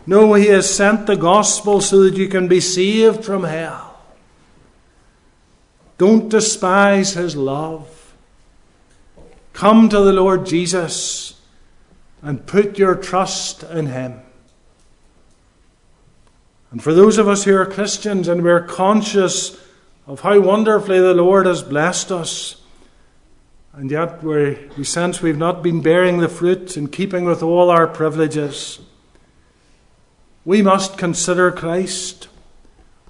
No, 0.07 0.35
He 0.35 0.49
has 0.49 0.69
sent 0.69 1.07
the 1.07 1.17
gospel 1.17 1.81
so 1.81 2.03
that 2.03 2.19
you 2.19 2.29
can 2.29 2.47
be 2.49 2.61
saved 2.61 3.25
from 3.25 3.45
hell. 3.45 3.99
Don't 5.97 6.29
despise 6.29 7.15
his 7.15 7.37
love. 7.37 8.15
Come 9.55 9.89
to 9.89 10.01
the 10.01 10.13
Lord 10.13 10.45
Jesus 10.45 11.38
and 12.23 12.47
put 12.47 12.79
your 12.79 12.95
trust 12.95 13.63
in 13.63 13.87
him. 13.87 14.21
And 16.71 16.83
for 16.83 16.93
those 16.93 17.19
of 17.19 17.29
us 17.29 17.45
who 17.45 17.57
are 17.57 17.67
Christians 17.67 18.29
and 18.29 18.43
we're 18.43 18.61
conscious 18.61 19.59
of 20.07 20.21
how 20.21 20.41
wonderfully 20.41 21.01
the 21.01 21.15
Lord 21.15 21.47
has 21.47 21.63
blessed 21.63 22.13
us, 22.13 22.57
and 23.73 23.91
yet 23.91 24.23
we 24.23 24.59
we 24.77 24.85
sense 24.85 25.23
we've 25.23 25.39
not 25.39 25.63
been 25.63 25.81
bearing 25.81 26.19
the 26.19 26.29
fruit 26.29 26.77
in 26.77 26.89
keeping 26.89 27.25
with 27.25 27.43
all 27.43 27.71
our 27.71 27.87
privileges, 27.87 28.81
we 30.45 30.63
must 30.63 30.99
consider 30.99 31.53
Christ. 31.53 32.29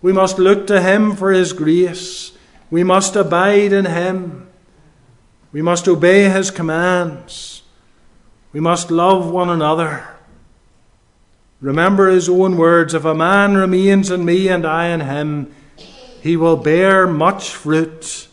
We 0.03 0.13
must 0.13 0.39
look 0.39 0.67
to 0.67 0.81
Him 0.81 1.17
for 1.17 1.33
His 1.33 1.53
grace. 1.53 2.33
We 2.71 2.85
must 2.85 3.17
abide 3.17 3.73
in 3.73 3.87
Him. 3.87 4.49
We 5.53 5.63
must 5.63 5.89
obey 5.89 6.29
His 6.29 6.51
commands. 6.51 7.58
We 8.53 8.61
must 8.61 8.91
love 8.91 9.31
one 9.31 9.51
another. 9.51 10.07
Remember 11.61 12.09
His 12.09 12.29
own 12.29 12.57
words 12.57 12.95
If 12.95 13.05
a 13.05 13.15
man 13.15 13.57
remains 13.57 14.11
in 14.11 14.25
me 14.25 14.49
and 14.49 14.67
I 14.67 14.89
in 14.89 15.01
him, 15.01 15.55
he 16.23 16.37
will 16.37 16.57
bear 16.57 17.07
much 17.07 17.51
fruit. 17.51 18.29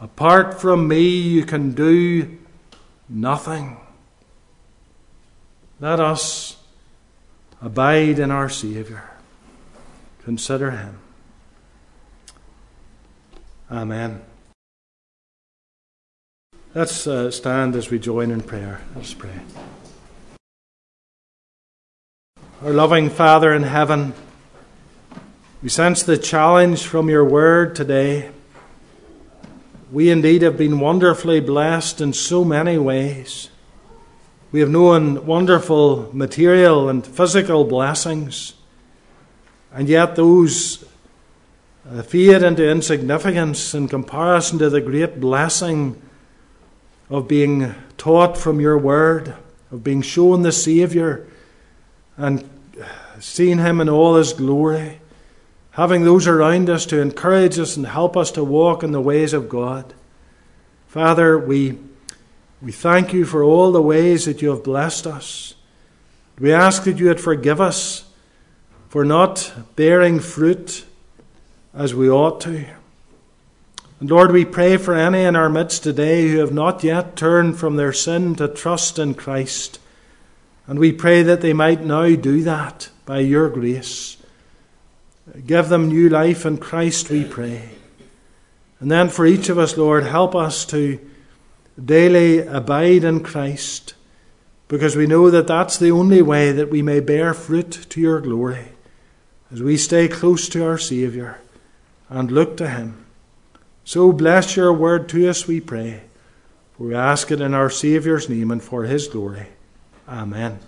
Apart 0.00 0.60
from 0.60 0.88
me, 0.88 1.08
you 1.08 1.44
can 1.44 1.72
do 1.72 2.38
nothing. 3.08 3.76
Let 5.78 6.00
us 6.00 6.56
abide 7.60 8.18
in 8.18 8.30
our 8.30 8.48
Saviour. 8.48 9.10
Consider 10.24 10.70
Him. 10.70 10.98
Amen. 13.70 14.22
Let's 16.72 17.04
uh, 17.04 17.32
stand 17.32 17.74
as 17.74 17.90
we 17.90 17.98
join 17.98 18.30
in 18.30 18.42
prayer. 18.42 18.80
Let's 18.94 19.12
pray. 19.12 19.40
Our 22.62 22.70
loving 22.70 23.10
Father 23.10 23.52
in 23.52 23.64
heaven, 23.64 24.14
we 25.64 25.68
sense 25.68 26.04
the 26.04 26.16
challenge 26.16 26.86
from 26.86 27.10
your 27.10 27.24
word 27.24 27.74
today. 27.74 28.30
We 29.90 30.10
indeed 30.10 30.42
have 30.42 30.56
been 30.56 30.78
wonderfully 30.78 31.40
blessed 31.40 32.00
in 32.00 32.12
so 32.12 32.44
many 32.44 32.78
ways. 32.78 33.50
We 34.52 34.60
have 34.60 34.70
known 34.70 35.26
wonderful 35.26 36.08
material 36.14 36.88
and 36.88 37.04
physical 37.04 37.64
blessings, 37.64 38.54
and 39.72 39.88
yet 39.88 40.14
those 40.14 40.84
uh, 41.90 42.02
fade 42.02 42.44
into 42.44 42.70
insignificance 42.70 43.74
in 43.74 43.88
comparison 43.88 44.60
to 44.60 44.70
the 44.70 44.80
great 44.80 45.18
blessing 45.18 46.00
of 47.10 47.26
being 47.26 47.74
taught 47.98 48.38
from 48.38 48.60
your 48.60 48.78
word, 48.78 49.34
of 49.70 49.84
being 49.84 50.00
shown 50.00 50.42
the 50.42 50.52
Saviour 50.52 51.26
and 52.16 52.48
seeing 53.18 53.58
him 53.58 53.80
in 53.80 53.88
all 53.88 54.14
his 54.14 54.32
glory, 54.32 55.00
having 55.72 56.04
those 56.04 56.26
around 56.26 56.70
us 56.70 56.86
to 56.86 57.00
encourage 57.00 57.58
us 57.58 57.76
and 57.76 57.86
help 57.86 58.16
us 58.16 58.30
to 58.30 58.44
walk 58.44 58.82
in 58.82 58.92
the 58.92 59.00
ways 59.00 59.32
of 59.32 59.48
God. 59.48 59.92
Father, 60.86 61.38
we, 61.38 61.78
we 62.62 62.72
thank 62.72 63.12
you 63.12 63.24
for 63.24 63.42
all 63.42 63.72
the 63.72 63.82
ways 63.82 64.24
that 64.24 64.40
you 64.40 64.50
have 64.50 64.64
blessed 64.64 65.06
us. 65.06 65.54
We 66.38 66.52
ask 66.52 66.84
that 66.84 66.98
you 66.98 67.06
would 67.06 67.20
forgive 67.20 67.60
us 67.60 68.04
for 68.88 69.04
not 69.04 69.52
bearing 69.76 70.20
fruit 70.20 70.84
as 71.74 71.94
we 71.94 72.08
ought 72.08 72.40
to. 72.42 72.66
And 74.00 74.10
Lord, 74.10 74.32
we 74.32 74.46
pray 74.46 74.78
for 74.78 74.94
any 74.94 75.22
in 75.22 75.36
our 75.36 75.50
midst 75.50 75.82
today 75.82 76.28
who 76.28 76.38
have 76.38 76.52
not 76.52 76.82
yet 76.82 77.16
turned 77.16 77.58
from 77.58 77.76
their 77.76 77.92
sin 77.92 78.34
to 78.36 78.48
trust 78.48 78.98
in 78.98 79.12
Christ. 79.12 79.78
And 80.66 80.78
we 80.78 80.90
pray 80.90 81.22
that 81.22 81.42
they 81.42 81.52
might 81.52 81.82
now 81.82 82.14
do 82.16 82.42
that 82.42 82.88
by 83.04 83.18
your 83.18 83.50
grace. 83.50 84.16
Give 85.46 85.68
them 85.68 85.88
new 85.88 86.08
life 86.08 86.46
in 86.46 86.56
Christ, 86.56 87.10
we 87.10 87.24
pray. 87.24 87.70
And 88.80 88.90
then 88.90 89.10
for 89.10 89.26
each 89.26 89.50
of 89.50 89.58
us, 89.58 89.76
Lord, 89.76 90.04
help 90.04 90.34
us 90.34 90.64
to 90.66 90.98
daily 91.82 92.38
abide 92.38 93.04
in 93.04 93.22
Christ, 93.22 93.94
because 94.68 94.96
we 94.96 95.06
know 95.06 95.30
that 95.30 95.46
that's 95.46 95.76
the 95.76 95.90
only 95.90 96.22
way 96.22 96.52
that 96.52 96.70
we 96.70 96.80
may 96.80 97.00
bear 97.00 97.34
fruit 97.34 97.86
to 97.90 98.00
your 98.00 98.20
glory 98.20 98.68
as 99.52 99.62
we 99.62 99.76
stay 99.76 100.08
close 100.08 100.48
to 100.48 100.64
our 100.64 100.78
Saviour 100.78 101.38
and 102.08 102.30
look 102.30 102.56
to 102.56 102.68
him. 102.68 103.04
So 103.90 104.12
bless 104.12 104.54
your 104.54 104.72
word 104.72 105.08
to 105.08 105.28
us, 105.28 105.48
we 105.48 105.60
pray. 105.60 106.02
For 106.76 106.84
we 106.84 106.94
ask 106.94 107.32
it 107.32 107.40
in 107.40 107.54
our 107.54 107.68
Saviour's 107.68 108.28
name 108.28 108.52
and 108.52 108.62
for 108.62 108.84
his 108.84 109.08
glory. 109.08 109.48
Amen. 110.08 110.60